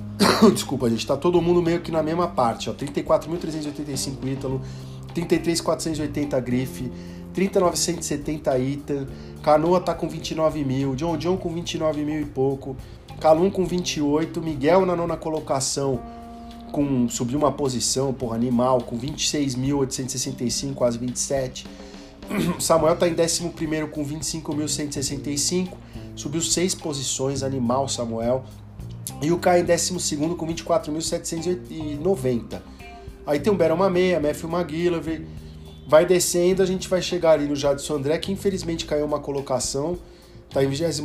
Desculpa, 0.52 0.88
gente, 0.88 1.06
tá 1.06 1.16
todo 1.16 1.40
mundo 1.40 1.62
meio 1.62 1.80
que 1.80 1.90
na 1.90 2.02
mesma 2.02 2.28
parte, 2.28 2.70
ó. 2.70 2.74
34.385 2.74 4.26
Ítalo, 4.26 4.60
33.480 5.14 6.40
Grife, 6.40 6.92
30.970 7.34 8.60
Ita, 8.60 9.08
Canoa 9.42 9.80
tá 9.80 9.94
com 9.94 10.08
29 10.08 10.64
mil, 10.64 10.94
John 10.94 11.16
John 11.16 11.36
com 11.36 11.52
29 11.52 12.04
mil 12.04 12.20
e 12.20 12.26
pouco, 12.26 12.76
Calum 13.20 13.50
com 13.50 13.64
28, 13.64 14.40
Miguel 14.40 14.84
na 14.84 14.96
nona 14.96 15.16
colocação 15.16 16.00
com 16.72 17.08
subiu 17.08 17.38
uma 17.38 17.52
posição, 17.52 18.12
porra, 18.12 18.34
animal, 18.34 18.80
com 18.80 18.98
26.865, 18.98 20.74
quase 20.74 20.98
27. 20.98 21.66
Samuel 22.58 22.96
tá 22.96 23.06
em 23.06 23.12
11 23.12 23.50
com 23.90 24.04
25.165, 24.04 25.68
subiu 26.16 26.40
seis 26.40 26.74
posições, 26.74 27.42
animal 27.42 27.88
Samuel. 27.88 28.44
E 29.22 29.30
o 29.30 29.38
Kai 29.38 29.60
em 29.60 29.64
12 29.64 30.16
com 30.36 30.46
24.790. 30.46 32.60
Aí 33.24 33.38
tem 33.38 33.52
o 33.52 33.56
Beron 33.56 33.76
Mameia, 33.76 34.18
Matthew 34.18 34.50
McGillivray. 34.50 35.24
Vai 35.86 36.04
descendo, 36.04 36.62
a 36.62 36.66
gente 36.66 36.88
vai 36.88 37.00
chegar 37.00 37.32
ali 37.32 37.46
no 37.46 37.54
Jadson 37.54 37.94
André, 37.94 38.18
que 38.18 38.32
infelizmente 38.32 38.84
caiu 38.84 39.06
uma 39.06 39.20
colocação. 39.20 39.96
Está 40.48 40.62
em 40.62 40.66
22 40.66 41.00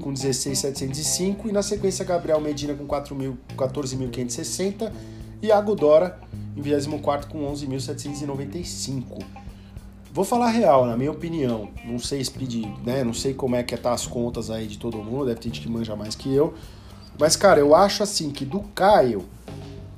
com 0.00 0.12
16.705. 0.12 1.46
E 1.46 1.52
na 1.52 1.62
sequência, 1.62 2.04
Gabriel 2.04 2.40
Medina 2.40 2.74
com 2.74 2.86
14.560. 2.86 4.92
E 5.40 5.50
Agudora 5.50 6.20
em 6.56 6.60
24 6.60 7.28
com 7.28 7.50
11.795. 7.52 9.24
Vou 10.12 10.24
falar 10.24 10.48
real, 10.48 10.84
na 10.84 10.96
minha 10.96 11.10
opinião. 11.10 11.70
Não 11.86 11.98
sei 11.98 12.22
speed, 12.22 12.66
né? 12.84 13.02
Não 13.02 13.14
sei 13.14 13.32
como 13.32 13.56
é 13.56 13.62
que 13.62 13.74
tá 13.76 13.92
as 13.92 14.06
contas 14.06 14.50
aí 14.50 14.66
de 14.66 14.78
todo 14.78 14.98
mundo. 14.98 15.26
Deve 15.26 15.40
ter 15.40 15.48
gente 15.48 15.62
que 15.62 15.70
manja 15.70 15.96
mais 15.96 16.14
que 16.14 16.32
eu. 16.32 16.54
Mas, 17.18 17.36
cara, 17.36 17.60
eu 17.60 17.74
acho 17.74 18.02
assim 18.02 18.30
que 18.30 18.44
do 18.44 18.60
Caio 18.74 19.24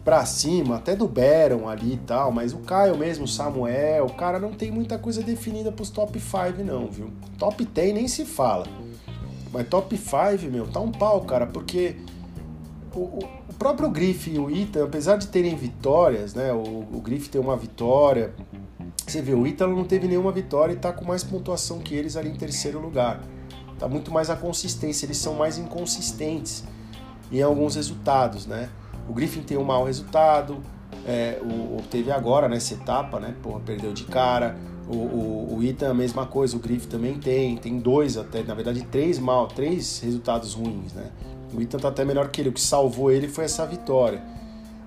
pra 0.05 0.27
cima, 0.27 0.77
até 0.77 0.95
do 0.95 1.09
Baron 1.09 1.67
ali 1.67 1.95
e 1.95 1.97
tal, 1.97 2.31
mas 2.31 2.53
o 2.53 2.59
Caio 2.59 2.97
mesmo, 2.97 3.27
Samuel, 3.27 4.05
o 4.05 4.13
cara 4.13 4.39
não 4.39 4.53
tem 4.53 4.71
muita 4.71 4.99
coisa 4.99 5.23
definida 5.23 5.73
pros 5.73 5.89
top 5.89 6.21
5 6.21 6.63
não, 6.63 6.89
viu? 6.89 7.11
Top 7.39 7.65
10 7.65 7.95
nem 7.95 8.07
se 8.07 8.27
fala. 8.27 8.67
Mas 9.51 9.67
top 9.69 9.97
5, 9.97 10.51
meu, 10.53 10.67
tá 10.67 10.81
um 10.81 10.93
pau, 10.93 11.23
cara, 11.23 11.47
porque 11.47 11.97
o, 12.95 12.99
o, 13.49 13.55
próprio 13.59 13.89
Griff 13.89 14.31
e 14.31 14.39
o 14.39 14.51
Ethan, 14.51 14.85
apesar 14.85 15.17
de 15.17 15.29
terem 15.29 15.57
vitórias, 15.57 16.35
né? 16.35 16.53
O, 16.53 16.87
o 16.93 17.01
Griff 17.03 17.31
tem 17.31 17.41
uma 17.41 17.57
vitória, 17.57 18.35
Você 19.07 19.23
vê, 19.23 19.33
o 19.33 19.47
Ítalo 19.47 19.75
não 19.75 19.85
teve 19.85 20.07
nenhuma 20.07 20.33
vitória 20.33 20.75
e 20.75 20.77
está 20.77 20.93
com 20.93 21.05
mais 21.05 21.25
pontuação 21.25 21.79
que 21.79 21.95
eles 21.95 22.15
ali 22.17 22.29
em 22.29 22.37
terceiro 22.37 22.79
lugar. 22.79 23.23
Tá 23.79 23.89
muito 23.89 24.11
mais 24.11 24.29
a 24.29 24.37
consistência, 24.37 25.07
eles 25.07 25.17
são 25.17 25.35
mais 25.35 25.57
inconsistentes 25.57 26.65
em 27.39 27.43
alguns 27.43 27.75
resultados, 27.75 28.47
né? 28.47 28.69
O 29.09 29.13
Griffin 29.13 29.43
tem 29.43 29.57
um 29.57 29.65
mau 29.65 29.85
resultado, 29.85 30.59
é, 31.07 31.39
o, 31.43 31.83
teve 31.91 32.11
agora 32.11 32.49
nessa 32.49 32.75
etapa, 32.75 33.19
né? 33.19 33.35
Porra, 33.43 33.61
perdeu 33.61 33.93
de 33.93 34.05
cara. 34.05 34.57
O, 34.89 34.97
o, 34.97 35.59
o 35.59 35.91
a 35.91 35.95
mesma 35.95 36.27
coisa, 36.27 36.57
o 36.57 36.61
Griffin 36.61 36.89
também 36.89 37.15
tem, 37.15 37.57
tem 37.57 37.79
dois 37.79 38.17
até, 38.17 38.43
na 38.43 38.55
verdade 38.55 38.83
três 38.83 39.19
mal, 39.19 39.49
três 39.49 40.01
resultados 40.01 40.55
ruins, 40.55 40.93
né? 40.93 41.11
O 41.53 41.61
Ita 41.61 41.79
tá 41.79 41.89
até 41.89 42.05
melhor 42.05 42.29
que 42.29 42.41
ele, 42.41 42.49
o 42.51 42.53
que 42.53 42.61
salvou 42.61 43.11
ele 43.11 43.29
foi 43.29 43.45
essa 43.45 43.67
vitória. 43.67 44.23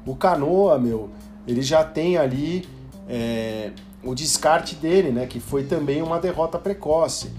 O 0.05 0.15
Canoa, 0.15 0.77
meu, 0.77 1.09
ele 1.47 1.61
já 1.61 1.83
tem 1.83 2.17
ali 2.17 2.67
é, 3.07 3.71
o 4.03 4.13
descarte 4.13 4.75
dele, 4.75 5.11
né? 5.11 5.25
Que 5.25 5.39
foi 5.39 5.63
também 5.63 6.01
uma 6.01 6.19
derrota 6.19 6.57
precoce. 6.57 7.31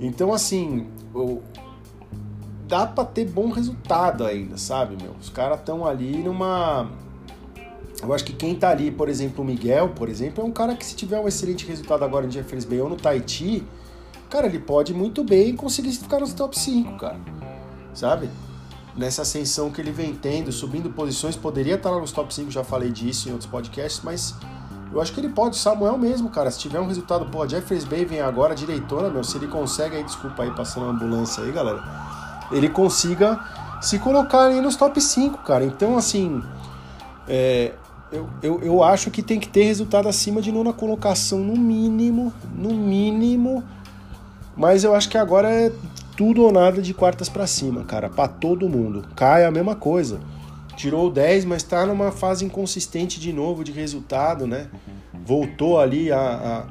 Então, 0.00 0.32
assim, 0.32 0.86
o, 1.14 1.40
dá 2.66 2.86
para 2.86 3.04
ter 3.04 3.26
bom 3.26 3.50
resultado 3.50 4.24
ainda, 4.24 4.56
sabe, 4.56 4.96
meu? 5.00 5.14
Os 5.20 5.28
caras 5.28 5.58
estão 5.58 5.86
ali 5.86 6.18
numa. 6.18 6.88
Eu 8.02 8.12
acho 8.12 8.24
que 8.24 8.32
quem 8.32 8.54
tá 8.54 8.70
ali, 8.70 8.90
por 8.90 9.08
exemplo, 9.08 9.42
o 9.42 9.46
Miguel, 9.46 9.90
por 9.90 10.08
exemplo, 10.08 10.42
é 10.42 10.46
um 10.46 10.50
cara 10.50 10.74
que 10.74 10.84
se 10.84 10.94
tiver 10.94 11.18
um 11.18 11.28
excelente 11.28 11.66
resultado 11.66 12.04
agora 12.04 12.26
em 12.26 12.30
Jeffers 12.30 12.64
Bay 12.64 12.80
ou 12.80 12.88
no 12.88 12.96
Tahiti, 12.96 13.64
cara, 14.28 14.46
ele 14.46 14.58
pode 14.58 14.92
muito 14.92 15.22
bem 15.22 15.54
conseguir 15.56 15.92
ficar 15.92 16.20
nos 16.20 16.32
top 16.32 16.58
5, 16.58 16.96
cara. 16.98 17.18
Sabe? 17.94 18.28
Nessa 18.96 19.22
ascensão 19.22 19.70
que 19.70 19.80
ele 19.80 19.90
vem 19.90 20.14
tendo, 20.14 20.52
subindo 20.52 20.90
posições, 20.90 21.36
poderia 21.36 21.76
estar 21.76 21.90
lá 21.90 22.00
nos 22.00 22.12
top 22.12 22.34
5, 22.34 22.50
já 22.50 22.62
falei 22.62 22.90
disso 22.90 23.28
em 23.28 23.32
outros 23.32 23.48
podcasts, 23.48 24.02
mas 24.04 24.34
eu 24.92 25.00
acho 25.00 25.12
que 25.12 25.20
ele 25.20 25.30
pode, 25.30 25.56
Samuel 25.56 25.96
mesmo, 25.96 26.28
cara. 26.28 26.50
Se 26.50 26.58
tiver 26.58 26.80
um 26.80 26.86
resultado, 26.86 27.26
pô, 27.26 27.46
Jeffers 27.48 27.84
Bay 27.84 28.04
vem 28.04 28.20
agora, 28.20 28.54
direitona, 28.54 29.08
meu, 29.08 29.24
se 29.24 29.36
ele 29.36 29.46
consegue 29.46 29.96
aí, 29.96 30.04
desculpa 30.04 30.42
aí, 30.42 30.50
passando 30.50 30.84
uma 30.84 30.92
ambulância 30.92 31.42
aí, 31.42 31.52
galera 31.52 32.13
ele 32.50 32.68
consiga 32.68 33.40
se 33.80 33.98
colocar 33.98 34.46
aí 34.46 34.60
nos 34.60 34.76
top 34.76 35.00
5, 35.00 35.38
cara. 35.38 35.64
Então, 35.64 35.96
assim, 35.96 36.42
é, 37.28 37.72
eu, 38.10 38.28
eu, 38.42 38.60
eu 38.62 38.82
acho 38.82 39.10
que 39.10 39.22
tem 39.22 39.40
que 39.40 39.48
ter 39.48 39.64
resultado 39.64 40.08
acima 40.08 40.40
de 40.40 40.52
nona 40.52 40.72
colocação, 40.72 41.40
no 41.40 41.56
mínimo, 41.56 42.32
no 42.54 42.74
mínimo. 42.74 43.62
Mas 44.56 44.84
eu 44.84 44.94
acho 44.94 45.08
que 45.08 45.18
agora 45.18 45.50
é 45.50 45.72
tudo 46.16 46.42
ou 46.42 46.52
nada 46.52 46.80
de 46.80 46.94
quartas 46.94 47.28
para 47.28 47.46
cima, 47.46 47.84
cara, 47.84 48.08
para 48.08 48.28
todo 48.28 48.68
mundo. 48.68 49.04
Cai 49.16 49.44
a 49.44 49.50
mesma 49.50 49.74
coisa. 49.74 50.20
Tirou 50.76 51.10
10, 51.10 51.44
mas 51.44 51.62
tá 51.62 51.84
numa 51.86 52.10
fase 52.10 52.44
inconsistente 52.44 53.20
de 53.20 53.32
novo 53.32 53.62
de 53.62 53.72
resultado, 53.72 54.46
né? 54.46 54.68
Voltou 55.24 55.78
ali 55.78 56.10
a, 56.10 56.18
a 56.18 56.64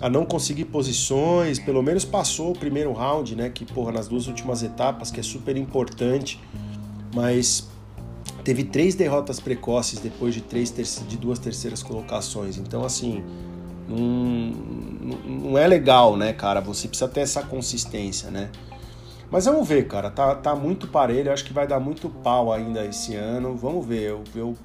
a 0.00 0.10
não 0.10 0.24
conseguir 0.24 0.66
posições, 0.66 1.58
pelo 1.58 1.82
menos 1.82 2.04
passou 2.04 2.50
o 2.50 2.58
primeiro 2.58 2.92
round, 2.92 3.36
né? 3.36 3.50
Que, 3.50 3.64
porra, 3.64 3.92
nas 3.92 4.08
duas 4.08 4.26
últimas 4.26 4.62
etapas, 4.62 5.10
que 5.10 5.20
é 5.20 5.22
super 5.22 5.56
importante, 5.56 6.40
mas 7.14 7.68
teve 8.42 8.64
três 8.64 8.94
derrotas 8.94 9.40
precoces 9.40 10.00
depois 10.00 10.34
de, 10.34 10.40
três 10.40 10.72
de 11.08 11.16
duas 11.16 11.38
terceiras 11.38 11.82
colocações. 11.82 12.58
Então, 12.58 12.84
assim, 12.84 13.24
não, 13.88 13.98
não 15.26 15.58
é 15.58 15.66
legal, 15.66 16.16
né, 16.16 16.32
cara? 16.32 16.60
Você 16.60 16.88
precisa 16.88 17.08
ter 17.08 17.20
essa 17.20 17.42
consistência, 17.42 18.30
né? 18.30 18.50
Mas 19.30 19.46
vamos 19.46 19.66
ver, 19.66 19.86
cara. 19.88 20.10
Tá, 20.10 20.34
tá 20.34 20.54
muito 20.54 20.86
parelho. 20.86 21.32
Acho 21.32 21.44
que 21.44 21.52
vai 21.52 21.66
dar 21.66 21.80
muito 21.80 22.08
pau 22.08 22.52
ainda 22.52 22.84
esse 22.84 23.14
ano. 23.14 23.56
Vamos 23.56 23.84
ver. 23.84 24.10
Eu, 24.10 24.24
eu 24.34 24.56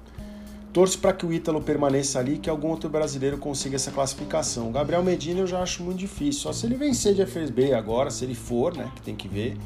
Torço 0.71 0.99
para 0.99 1.13
que 1.13 1.25
o 1.25 1.34
Ítalo 1.34 1.62
permaneça 1.62 2.19
ali 2.19 2.38
que 2.38 2.49
algum 2.49 2.67
outro 2.67 2.89
brasileiro 2.89 3.39
consiga 3.39 3.75
essa 3.75 3.91
classificação. 3.91 4.69
O 4.69 4.71
Gabriel 4.71 5.01
Medina 5.01 5.39
eu 5.39 5.47
já 5.47 5.62
acho 5.62 5.82
muito 5.84 5.97
difícil. 5.97 6.43
Só 6.43 6.53
se 6.53 6.65
ele 6.67 6.75
vencer 6.75 7.15
de 7.15 7.25
FSB 7.25 7.73
agora, 7.73 8.12
se 8.12 8.23
ele 8.23 8.36
for, 8.36 8.75
né? 8.75 8.91
Que 8.95 9.01
tem 9.01 9.15
que 9.15 9.27
ver. 9.27 9.58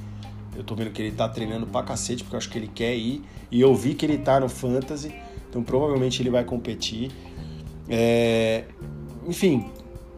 Eu 0.56 0.64
tô 0.64 0.76
vendo 0.76 0.92
que 0.92 1.02
ele 1.02 1.12
tá 1.12 1.28
treinando 1.28 1.68
pra 1.68 1.84
cacete, 1.84 2.24
porque 2.24 2.36
eu 2.36 2.38
acho 2.38 2.50
que 2.50 2.58
ele 2.58 2.70
quer 2.74 2.96
ir. 2.96 3.22
E 3.52 3.60
eu 3.60 3.76
vi 3.76 3.96
que 3.96 4.06
ele 4.06 4.18
tá 4.18 4.40
no 4.40 4.48
Fantasy. 4.48 5.14
Então 5.50 5.62
provavelmente 5.62 6.22
ele 6.22 6.30
vai 6.30 6.46
competir. 6.46 7.12
É... 7.90 8.64
Enfim, 9.28 9.70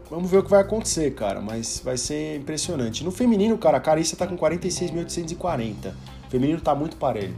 vamos 0.10 0.30
ver 0.30 0.38
o 0.38 0.44
que 0.44 0.52
vai 0.52 0.62
acontecer, 0.62 1.16
cara. 1.16 1.42
Mas 1.42 1.82
vai 1.84 1.98
ser 1.98 2.38
impressionante. 2.38 3.04
No 3.04 3.12
feminino, 3.12 3.58
cara, 3.58 3.78
a 3.78 3.82
Carissa 3.82 4.16
tá 4.16 4.28
com 4.28 4.38
46.840. 4.38 5.94
Feminino 6.36 6.60
tá 6.60 6.76
muito 6.76 6.98
parelho 6.98 7.34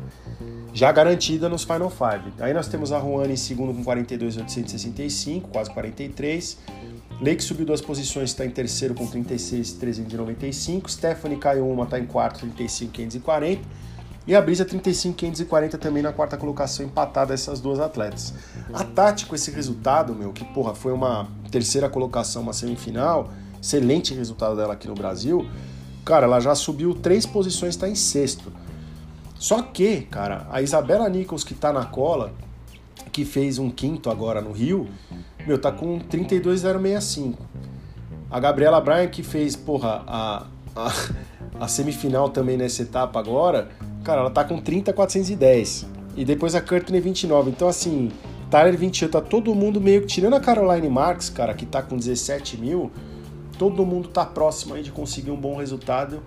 já 0.73 0.91
garantida 0.91 1.49
nos 1.49 1.63
Final 1.63 1.89
Five. 1.89 2.33
Aí 2.39 2.53
nós 2.53 2.67
temos 2.67 2.91
a 2.91 2.99
Juana 2.99 3.33
em 3.33 3.35
segundo 3.35 3.73
com 3.73 3.83
42,865, 3.83 5.49
quase 5.49 5.71
43. 5.71 6.55
Lake 7.19 7.43
subiu 7.43 7.65
duas 7.65 7.81
posições, 7.81 8.29
está 8.29 8.45
em 8.45 8.51
terceiro 8.51 8.93
com 8.93 9.07
36,395. 9.07 10.91
Stephanie 10.91 11.37
caiu 11.39 11.67
uma, 11.67 11.83
está 11.83 11.99
em 11.99 12.05
quarto, 12.05 12.41
35,540. 12.41 13.61
E 14.27 14.35
a 14.35 14.41
Brisa 14.41 14.65
35,540 14.65 15.79
também 15.79 16.03
na 16.03 16.13
quarta 16.13 16.37
colocação, 16.37 16.85
empatada 16.85 17.33
essas 17.33 17.59
duas 17.59 17.79
atletas. 17.79 18.35
A 18.71 18.83
Tati 18.83 19.25
com 19.25 19.33
esse 19.33 19.49
resultado, 19.49 20.13
meu, 20.13 20.31
que 20.31 20.45
porra, 20.45 20.75
foi 20.75 20.91
uma 20.91 21.27
terceira 21.49 21.89
colocação, 21.89 22.43
uma 22.43 22.53
semifinal, 22.53 23.31
excelente 23.59 24.13
resultado 24.13 24.55
dela 24.55 24.73
aqui 24.73 24.87
no 24.87 24.93
Brasil. 24.93 25.49
Cara, 26.05 26.27
ela 26.27 26.39
já 26.39 26.53
subiu 26.53 26.93
três 26.93 27.25
posições, 27.25 27.73
está 27.73 27.89
em 27.89 27.95
sexto. 27.95 28.51
Só 29.39 29.61
que, 29.61 30.01
cara, 30.01 30.47
a 30.49 30.61
Isabela 30.61 31.07
Nichols, 31.09 31.43
que 31.43 31.53
tá 31.53 31.71
na 31.71 31.85
cola, 31.85 32.33
que 33.11 33.23
fez 33.23 33.59
um 33.59 33.69
quinto 33.69 34.09
agora 34.09 34.41
no 34.41 34.51
Rio, 34.51 34.87
meu, 35.45 35.57
tá 35.59 35.71
com 35.71 35.99
32,065. 35.99 37.43
A 38.29 38.39
Gabriela 38.39 38.81
Bryan, 38.81 39.07
que 39.07 39.23
fez, 39.23 39.55
porra, 39.55 40.03
a, 40.07 40.45
a, 40.75 40.93
a, 41.61 41.67
semifinal 41.67 42.29
também 42.29 42.57
nessa 42.57 42.81
etapa 42.81 43.19
agora, 43.19 43.69
cara, 44.03 44.21
ela 44.21 44.29
tá 44.29 44.43
com 44.43 44.59
30,410. 44.59 45.87
E 46.15 46.25
depois 46.25 46.55
a 46.55 46.61
Courtney 46.61 46.99
29. 46.99 47.51
Então, 47.51 47.67
assim, 47.67 48.11
Tyler 48.49 48.77
28, 48.77 49.11
tá 49.11 49.21
todo 49.21 49.53
mundo 49.53 49.79
meio 49.79 50.01
que 50.01 50.07
tirando 50.07 50.35
a 50.35 50.39
Caroline 50.39 50.89
Marks, 50.89 51.29
cara, 51.29 51.53
que 51.53 51.65
tá 51.65 51.81
com 51.81 51.95
17 51.95 52.57
mil, 52.57 52.91
todo 53.57 53.85
mundo 53.85 54.09
tá 54.09 54.25
próximo 54.25 54.73
aí 54.73 54.83
de 54.83 54.91
conseguir 54.91 55.31
um 55.31 55.39
bom 55.39 55.55
resultado 55.55 56.21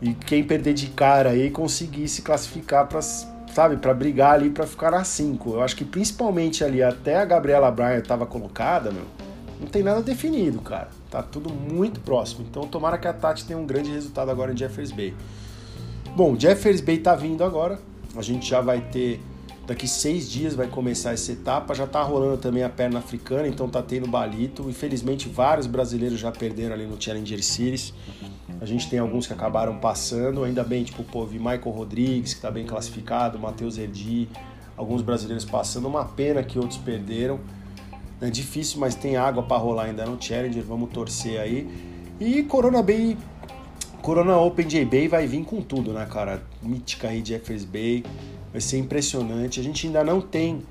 e 0.00 0.12
quem 0.12 0.44
perder 0.44 0.74
de 0.74 0.88
cara 0.88 1.30
aí 1.30 1.50
conseguir 1.50 2.08
se 2.08 2.22
classificar 2.22 2.86
para 2.86 3.00
sabe, 3.02 3.78
para 3.78 3.94
brigar 3.94 4.34
ali 4.34 4.50
para 4.50 4.66
ficar 4.66 4.90
na 4.90 5.02
5. 5.02 5.54
Eu 5.54 5.62
acho 5.62 5.74
que 5.74 5.84
principalmente 5.84 6.62
ali 6.62 6.82
até 6.82 7.16
a 7.16 7.24
Gabriela 7.24 7.70
Bryan 7.70 7.98
estava 7.98 8.26
colocada, 8.26 8.90
meu, 8.90 9.04
não 9.58 9.66
tem 9.66 9.82
nada 9.82 10.02
definido, 10.02 10.60
cara. 10.60 10.88
Tá 11.10 11.22
tudo 11.22 11.50
muito 11.50 12.00
próximo. 12.00 12.44
Então 12.48 12.66
tomara 12.66 12.98
que 12.98 13.08
a 13.08 13.12
Tati 13.12 13.46
tenha 13.46 13.58
um 13.58 13.64
grande 13.64 13.90
resultado 13.90 14.30
agora 14.30 14.52
em 14.52 14.56
Jeffers 14.56 14.92
Bay. 14.92 15.14
Bom, 16.14 16.38
Jeffers 16.38 16.82
Bay 16.82 16.98
tá 16.98 17.14
vindo 17.14 17.42
agora. 17.42 17.78
A 18.14 18.22
gente 18.22 18.48
já 18.48 18.60
vai 18.60 18.80
ter 18.80 19.20
daqui 19.66 19.88
seis 19.88 20.30
dias 20.30 20.54
vai 20.54 20.66
começar 20.66 21.12
essa 21.12 21.32
etapa. 21.32 21.74
Já 21.74 21.86
tá 21.86 22.02
rolando 22.02 22.36
também 22.36 22.62
a 22.62 22.68
perna 22.68 22.98
africana, 22.98 23.48
então 23.48 23.68
tá 23.68 23.82
tendo 23.82 24.06
balito. 24.06 24.68
Infelizmente 24.68 25.28
vários 25.28 25.66
brasileiros 25.66 26.20
já 26.20 26.30
perderam 26.30 26.74
ali 26.74 26.86
no 26.86 27.00
Challenger 27.00 27.42
Series. 27.42 27.92
A 28.60 28.64
gente 28.64 28.88
tem 28.88 28.98
alguns 28.98 29.26
que 29.26 29.32
acabaram 29.32 29.78
passando, 29.78 30.44
ainda 30.44 30.64
bem, 30.64 30.84
tipo, 30.84 31.02
pô, 31.02 31.26
vi 31.26 31.38
Michael 31.38 31.70
Rodrigues, 31.70 32.32
que 32.32 32.38
está 32.38 32.50
bem 32.50 32.64
classificado, 32.64 33.38
Matheus 33.38 33.76
Erdi, 33.76 34.28
alguns 34.76 35.02
brasileiros 35.02 35.44
passando, 35.44 35.86
uma 35.88 36.04
pena 36.04 36.42
que 36.42 36.58
outros 36.58 36.78
perderam. 36.78 37.40
É 38.20 38.30
difícil, 38.30 38.80
mas 38.80 38.94
tem 38.94 39.16
água 39.16 39.42
para 39.42 39.56
rolar 39.56 39.84
ainda 39.84 40.06
no 40.06 40.20
Challenger, 40.20 40.62
vamos 40.62 40.90
torcer 40.90 41.38
aí. 41.38 41.68
E 42.18 42.42
Corona 42.44 42.82
Bay, 42.82 43.16
Corona 44.00 44.38
Open 44.38 44.66
J 44.66 44.84
Bay 44.84 45.08
vai 45.08 45.26
vir 45.26 45.44
com 45.44 45.60
tudo, 45.60 45.92
né, 45.92 46.06
cara? 46.06 46.42
Mítica 46.62 47.08
aí 47.08 47.20
de 47.20 47.30
Jeffers 47.30 47.64
Bay, 47.64 48.04
vai 48.52 48.60
ser 48.60 48.78
impressionante. 48.78 49.60
A 49.60 49.62
gente 49.62 49.86
ainda 49.86 50.02
não 50.02 50.20
tem 50.20 50.62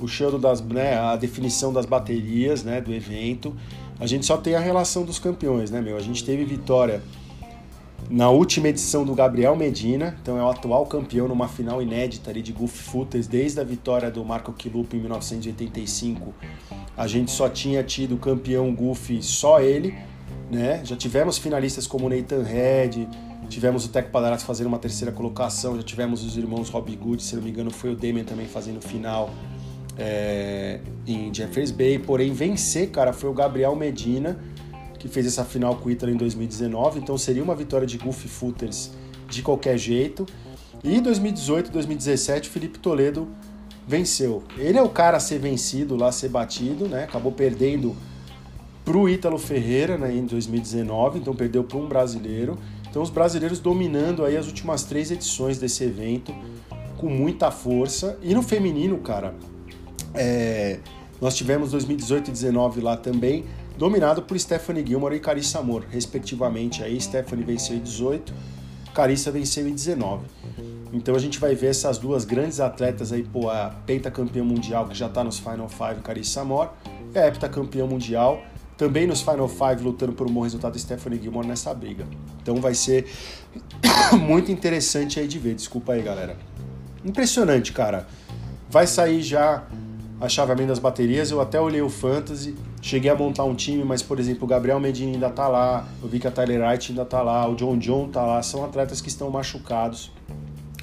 o 0.00 0.08
show 0.08 0.38
das, 0.38 0.60
né, 0.60 0.96
a 0.96 1.16
definição 1.16 1.72
das 1.72 1.84
baterias, 1.84 2.62
né, 2.62 2.80
do 2.80 2.94
evento. 2.94 3.54
A 3.98 4.06
gente 4.06 4.26
só 4.26 4.36
tem 4.36 4.54
a 4.54 4.60
relação 4.60 5.04
dos 5.04 5.18
campeões, 5.18 5.70
né, 5.70 5.80
meu? 5.80 5.96
A 5.96 6.00
gente 6.00 6.22
teve 6.22 6.44
vitória 6.44 7.02
na 8.10 8.30
última 8.30 8.68
edição 8.68 9.04
do 9.04 9.14
Gabriel 9.14 9.56
Medina, 9.56 10.16
então 10.22 10.38
é 10.38 10.42
o 10.42 10.48
atual 10.48 10.86
campeão 10.86 11.26
numa 11.26 11.48
final 11.48 11.82
inédita 11.82 12.30
ali 12.30 12.42
de 12.42 12.52
Golf 12.52 12.72
Footers, 12.72 13.26
desde 13.26 13.58
a 13.58 13.64
vitória 13.64 14.10
do 14.10 14.24
Marco 14.24 14.52
Quilupo 14.52 14.94
em 14.94 15.00
1985. 15.00 16.34
A 16.96 17.06
gente 17.06 17.30
só 17.30 17.48
tinha 17.48 17.82
tido 17.82 18.16
campeão 18.18 18.72
Golf 18.74 19.10
só 19.22 19.60
ele, 19.60 19.94
né? 20.50 20.82
Já 20.84 20.94
tivemos 20.94 21.38
finalistas 21.38 21.86
como 21.86 22.08
Nathan 22.08 22.42
Red, 22.42 23.08
tivemos 23.48 23.86
o 23.86 23.88
Tec 23.88 24.10
Padarazzi 24.10 24.44
fazendo 24.44 24.66
uma 24.66 24.78
terceira 24.78 25.10
colocação, 25.10 25.74
já 25.76 25.82
tivemos 25.82 26.22
os 26.22 26.36
irmãos 26.36 26.68
Robbie 26.68 26.96
Good, 26.96 27.22
se 27.22 27.34
não 27.34 27.42
me 27.42 27.50
engano 27.50 27.70
foi 27.70 27.92
o 27.92 27.96
Damian 27.96 28.24
também 28.24 28.46
fazendo 28.46 28.80
final 28.80 29.30
é, 29.98 30.80
em 31.06 31.32
Jeffers 31.32 31.70
Bay, 31.70 31.98
porém 31.98 32.32
vencer, 32.32 32.90
cara, 32.90 33.12
foi 33.12 33.30
o 33.30 33.32
Gabriel 33.32 33.74
Medina, 33.74 34.38
que 34.98 35.08
fez 35.08 35.26
essa 35.26 35.44
final 35.44 35.76
com 35.76 35.88
o 35.88 35.92
Ítalo 35.92 36.12
em 36.12 36.16
2019, 36.16 36.98
então 36.98 37.16
seria 37.16 37.42
uma 37.42 37.54
vitória 37.54 37.86
de 37.86 37.98
Goofy 37.98 38.28
Footers 38.28 38.90
de 39.28 39.42
qualquer 39.42 39.78
jeito. 39.78 40.26
E 40.82 41.00
2018 41.00 41.70
2017 41.70 42.48
Felipe 42.48 42.78
Toledo 42.78 43.28
venceu. 43.86 44.42
Ele 44.58 44.78
é 44.78 44.82
o 44.82 44.88
cara 44.88 45.16
a 45.16 45.20
ser 45.20 45.38
vencido 45.38 45.96
lá, 45.96 46.08
a 46.08 46.12
ser 46.12 46.28
batido, 46.28 46.86
né? 46.88 47.04
Acabou 47.04 47.32
perdendo 47.32 47.94
para 48.84 48.96
o 48.96 49.08
Ítalo 49.08 49.38
Ferreira 49.38 49.98
né, 49.98 50.14
em 50.14 50.24
2019, 50.24 51.18
então 51.18 51.34
perdeu 51.34 51.64
para 51.64 51.76
um 51.76 51.88
brasileiro. 51.88 52.56
Então 52.88 53.02
os 53.02 53.10
brasileiros 53.10 53.58
dominando 53.58 54.24
aí 54.24 54.36
as 54.36 54.46
últimas 54.46 54.84
três 54.84 55.10
edições 55.10 55.58
desse 55.58 55.84
evento 55.84 56.34
com 56.96 57.08
muita 57.08 57.50
força. 57.50 58.18
E 58.22 58.34
no 58.34 58.42
feminino, 58.42 58.98
cara, 58.98 59.34
é, 60.16 60.78
nós 61.20 61.34
tivemos 61.34 61.70
2018 61.70 62.24
e 62.24 62.32
2019 62.32 62.80
lá 62.80 62.96
também, 62.96 63.44
dominado 63.78 64.22
por 64.22 64.38
Stephanie 64.38 64.86
Gilmore 64.86 65.16
e 65.16 65.20
Carissa 65.20 65.58
Amor, 65.58 65.84
respectivamente. 65.90 66.82
Aí 66.82 67.00
Stephanie 67.00 67.44
venceu 67.44 67.76
em 67.76 67.80
18, 67.80 68.32
Carissa 68.94 69.30
venceu 69.30 69.66
em 69.66 69.74
19. 69.74 70.26
Então 70.92 71.14
a 71.14 71.18
gente 71.18 71.38
vai 71.38 71.54
ver 71.54 71.68
essas 71.68 71.98
duas 71.98 72.24
grandes 72.24 72.60
atletas 72.60 73.12
aí, 73.12 73.22
pô, 73.22 73.50
a 73.50 73.74
pentacampeã 73.86 74.44
mundial 74.44 74.86
que 74.86 74.94
já 74.94 75.06
está 75.06 75.22
nos 75.24 75.38
Final 75.38 75.68
Five, 75.68 76.00
Carissa 76.02 76.40
Amor, 76.40 76.70
e 77.14 77.18
a 77.18 77.26
heptacampeã 77.26 77.86
mundial, 77.86 78.42
também 78.76 79.06
nos 79.06 79.20
Final 79.20 79.48
Five, 79.48 79.82
lutando 79.82 80.12
por 80.12 80.28
um 80.28 80.32
bom 80.32 80.42
resultado, 80.42 80.78
Stephanie 80.78 81.20
Gilmore 81.20 81.46
nessa 81.46 81.72
briga. 81.74 82.06
Então 82.42 82.56
vai 82.56 82.74
ser 82.74 83.06
muito 84.20 84.52
interessante 84.52 85.18
aí 85.18 85.26
de 85.26 85.38
ver. 85.38 85.54
Desculpa 85.54 85.94
aí, 85.94 86.02
galera. 86.02 86.36
Impressionante, 87.04 87.72
cara. 87.72 88.06
Vai 88.68 88.86
sair 88.86 89.22
já 89.22 89.66
a 90.20 90.28
chaveamento 90.28 90.68
das 90.68 90.78
baterias. 90.78 91.30
Eu 91.30 91.40
até 91.40 91.60
olhei 91.60 91.82
o 91.82 91.88
Fantasy, 91.88 92.54
cheguei 92.80 93.10
a 93.10 93.14
montar 93.14 93.44
um 93.44 93.54
time, 93.54 93.84
mas, 93.84 94.02
por 94.02 94.18
exemplo, 94.18 94.44
o 94.44 94.46
Gabriel 94.46 94.80
Medina 94.80 95.12
ainda 95.12 95.30
tá 95.30 95.48
lá, 95.48 95.86
eu 96.02 96.08
vi 96.08 96.18
que 96.18 96.26
a 96.26 96.30
Tyler 96.30 96.60
Wright 96.62 96.92
ainda 96.92 97.04
tá 97.04 97.22
lá, 97.22 97.48
o 97.48 97.54
John 97.54 97.78
John 97.78 98.08
tá 98.08 98.22
lá. 98.22 98.42
São 98.42 98.64
atletas 98.64 99.00
que 99.00 99.08
estão 99.08 99.30
machucados. 99.30 100.12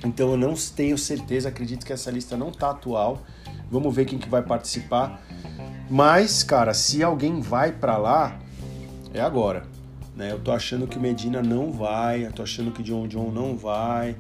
Então 0.06 0.32
eu 0.32 0.38
não 0.38 0.54
tenho 0.54 0.98
certeza, 0.98 1.50
acredito 1.50 1.86
que 1.86 1.94
essa 1.94 2.12
lista 2.12 2.36
não 2.36 2.52
tá 2.52 2.72
atual. 2.72 3.22
Vamos 3.72 3.96
ver 3.96 4.06
quem 4.06 4.20
que 4.20 4.30
vai 4.30 4.42
participar. 4.42 5.22
Mas, 5.90 6.44
cara, 6.44 6.74
se 6.74 7.04
alguém 7.04 7.40
vai 7.40 7.72
para 7.72 7.98
lá, 7.98 8.38
é 9.14 9.22
agora. 9.22 9.64
Né? 10.16 10.32
Eu 10.32 10.40
tô 10.40 10.52
achando 10.52 10.86
que 10.88 11.00
Medina 11.00 11.42
não 11.42 11.72
vai, 11.72 12.26
eu 12.26 12.32
tô 12.32 12.44
achando 12.44 12.72
que 12.72 12.84
John 12.84 13.08
John 13.08 13.32
não 13.32 13.58
vai. 13.58 14.16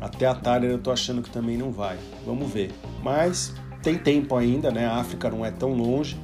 Até 0.00 0.26
a 0.26 0.34
Tyler 0.34 0.70
eu 0.70 0.78
tô 0.78 0.90
achando 0.90 1.22
que 1.22 1.30
também 1.30 1.56
não 1.56 1.70
vai. 1.70 1.98
Vamos 2.24 2.50
ver. 2.50 2.72
Mas 3.02 3.52
tem 3.82 3.96
tempo 3.96 4.36
ainda, 4.36 4.70
né? 4.70 4.86
A 4.86 4.96
África 4.96 5.30
não 5.30 5.44
é 5.44 5.50
tão 5.50 5.72
longe. 5.72 6.18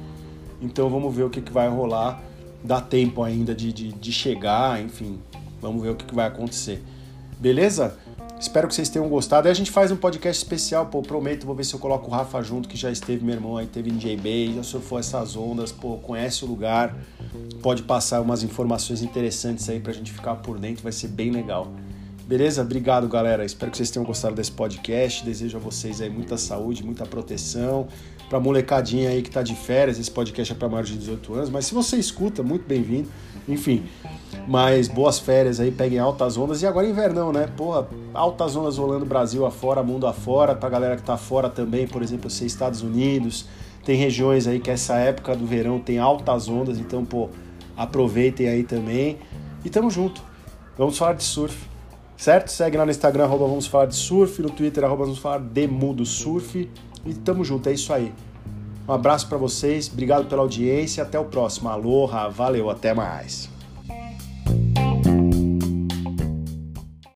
Então 0.61 0.89
vamos 0.89 1.13
ver 1.15 1.23
o 1.23 1.29
que, 1.29 1.41
que 1.41 1.51
vai 1.51 1.67
rolar. 1.67 2.21
Dá 2.63 2.81
tempo 2.81 3.23
ainda 3.23 3.53
de, 3.53 3.71
de, 3.71 3.91
de 3.91 4.11
chegar, 4.11 4.81
enfim. 4.81 5.19
Vamos 5.61 5.81
ver 5.81 5.89
o 5.89 5.95
que, 5.95 6.05
que 6.05 6.15
vai 6.15 6.27
acontecer. 6.27 6.83
Beleza? 7.39 7.97
Espero 8.39 8.67
que 8.67 8.75
vocês 8.75 8.89
tenham 8.89 9.07
gostado. 9.07 9.47
Aí 9.47 9.51
a 9.51 9.55
gente 9.55 9.71
faz 9.71 9.91
um 9.91 9.95
podcast 9.95 10.43
especial, 10.43 10.87
pô, 10.87 11.01
prometo, 11.01 11.45
vou 11.45 11.55
ver 11.55 11.63
se 11.63 11.73
eu 11.73 11.79
coloco 11.79 12.07
o 12.07 12.13
Rafa 12.13 12.41
junto, 12.41 12.67
que 12.67 12.77
já 12.77 12.91
esteve, 12.91 13.23
meu 13.23 13.35
irmão 13.35 13.57
aí 13.57 13.65
teve 13.65 13.89
em 13.89 13.97
J-Bay, 13.97 14.53
já 14.55 14.63
surfou 14.63 14.99
essas 14.99 15.37
ondas, 15.37 15.71
pô, 15.71 15.97
conhece 15.97 16.43
o 16.43 16.47
lugar, 16.47 16.95
pode 17.61 17.83
passar 17.83 18.19
umas 18.21 18.43
informações 18.43 19.01
interessantes 19.01 19.69
aí 19.69 19.79
pra 19.79 19.93
gente 19.93 20.11
ficar 20.11 20.35
por 20.35 20.59
dentro, 20.59 20.83
vai 20.83 20.91
ser 20.91 21.07
bem 21.07 21.31
legal. 21.31 21.71
Beleza? 22.27 22.63
Obrigado, 22.63 23.07
galera. 23.07 23.45
Espero 23.45 23.69
que 23.69 23.77
vocês 23.77 23.91
tenham 23.91 24.03
gostado 24.03 24.33
desse 24.33 24.51
podcast. 24.51 25.23
Desejo 25.23 25.57
a 25.57 25.59
vocês 25.59 26.01
aí 26.01 26.09
muita 26.09 26.37
saúde, 26.37 26.83
muita 26.83 27.05
proteção. 27.05 27.87
Pra 28.27 28.39
molecadinha 28.39 29.11
aí 29.11 29.21
que 29.21 29.29
tá 29.29 29.43
de 29.43 29.53
férias, 29.53 29.99
esse 29.99 30.09
podcast 30.09 30.51
é 30.51 30.55
para 30.55 30.67
maiores 30.67 30.89
de 30.89 30.97
18 30.97 31.33
anos, 31.35 31.49
mas 31.51 31.67
se 31.67 31.75
você 31.75 31.97
escuta, 31.97 32.41
muito 32.41 32.67
bem-vindo. 32.67 33.07
Enfim, 33.47 33.83
mas 34.47 34.87
boas 34.87 35.19
férias 35.19 35.59
aí, 35.59 35.69
peguem 35.69 35.99
altas 35.99 36.35
ondas. 36.35 36.63
E 36.63 36.65
agora 36.65 36.87
invernão, 36.87 37.31
né? 37.31 37.47
Porra, 37.55 37.87
altas 38.11 38.55
ondas 38.55 38.79
rolando 38.79 39.05
Brasil 39.05 39.45
afora, 39.45 39.83
mundo 39.83 40.07
afora. 40.07 40.55
Pra 40.55 40.67
galera 40.67 40.95
que 40.95 41.03
tá 41.03 41.17
fora 41.17 41.47
também, 41.47 41.87
por 41.87 42.01
exemplo, 42.01 42.27
sei 42.27 42.47
Estados 42.47 42.81
Unidos. 42.81 43.45
Tem 43.83 43.95
regiões 43.95 44.47
aí 44.47 44.59
que 44.59 44.71
essa 44.71 44.95
época 44.95 45.35
do 45.35 45.45
verão 45.45 45.79
tem 45.79 45.99
altas 45.99 46.49
ondas, 46.49 46.79
então, 46.79 47.05
pô, 47.05 47.29
aproveitem 47.77 48.49
aí 48.49 48.63
também. 48.63 49.19
E 49.63 49.69
tamo 49.69 49.91
junto. 49.91 50.23
Vamos 50.75 50.97
falar 50.97 51.13
de 51.13 51.23
surf 51.23 51.74
certo? 52.17 52.49
Segue 52.49 52.77
lá 52.77 52.85
no 52.85 52.91
Instagram, 52.91 53.23
arroba 53.25 53.47
vamos 53.47 53.67
falar 53.67 53.85
de 53.85 53.95
surf, 53.95 54.41
no 54.41 54.49
Twitter, 54.49 54.83
arroba 54.83 55.03
vamos 55.03 55.19
falar 55.19 55.39
de 55.39 55.67
mundo 55.67 56.05
surf. 56.05 56.69
E 57.05 57.13
tamo 57.13 57.43
junto, 57.43 57.69
é 57.69 57.73
isso 57.73 57.93
aí. 57.93 58.11
Um 58.87 58.93
abraço 58.93 59.27
para 59.27 59.37
vocês, 59.37 59.89
obrigado 59.91 60.27
pela 60.27 60.41
audiência, 60.41 61.03
até 61.03 61.19
o 61.19 61.25
próximo. 61.25 61.69
Aloha, 61.69 62.27
valeu, 62.27 62.69
até 62.69 62.93
mais. 62.93 63.54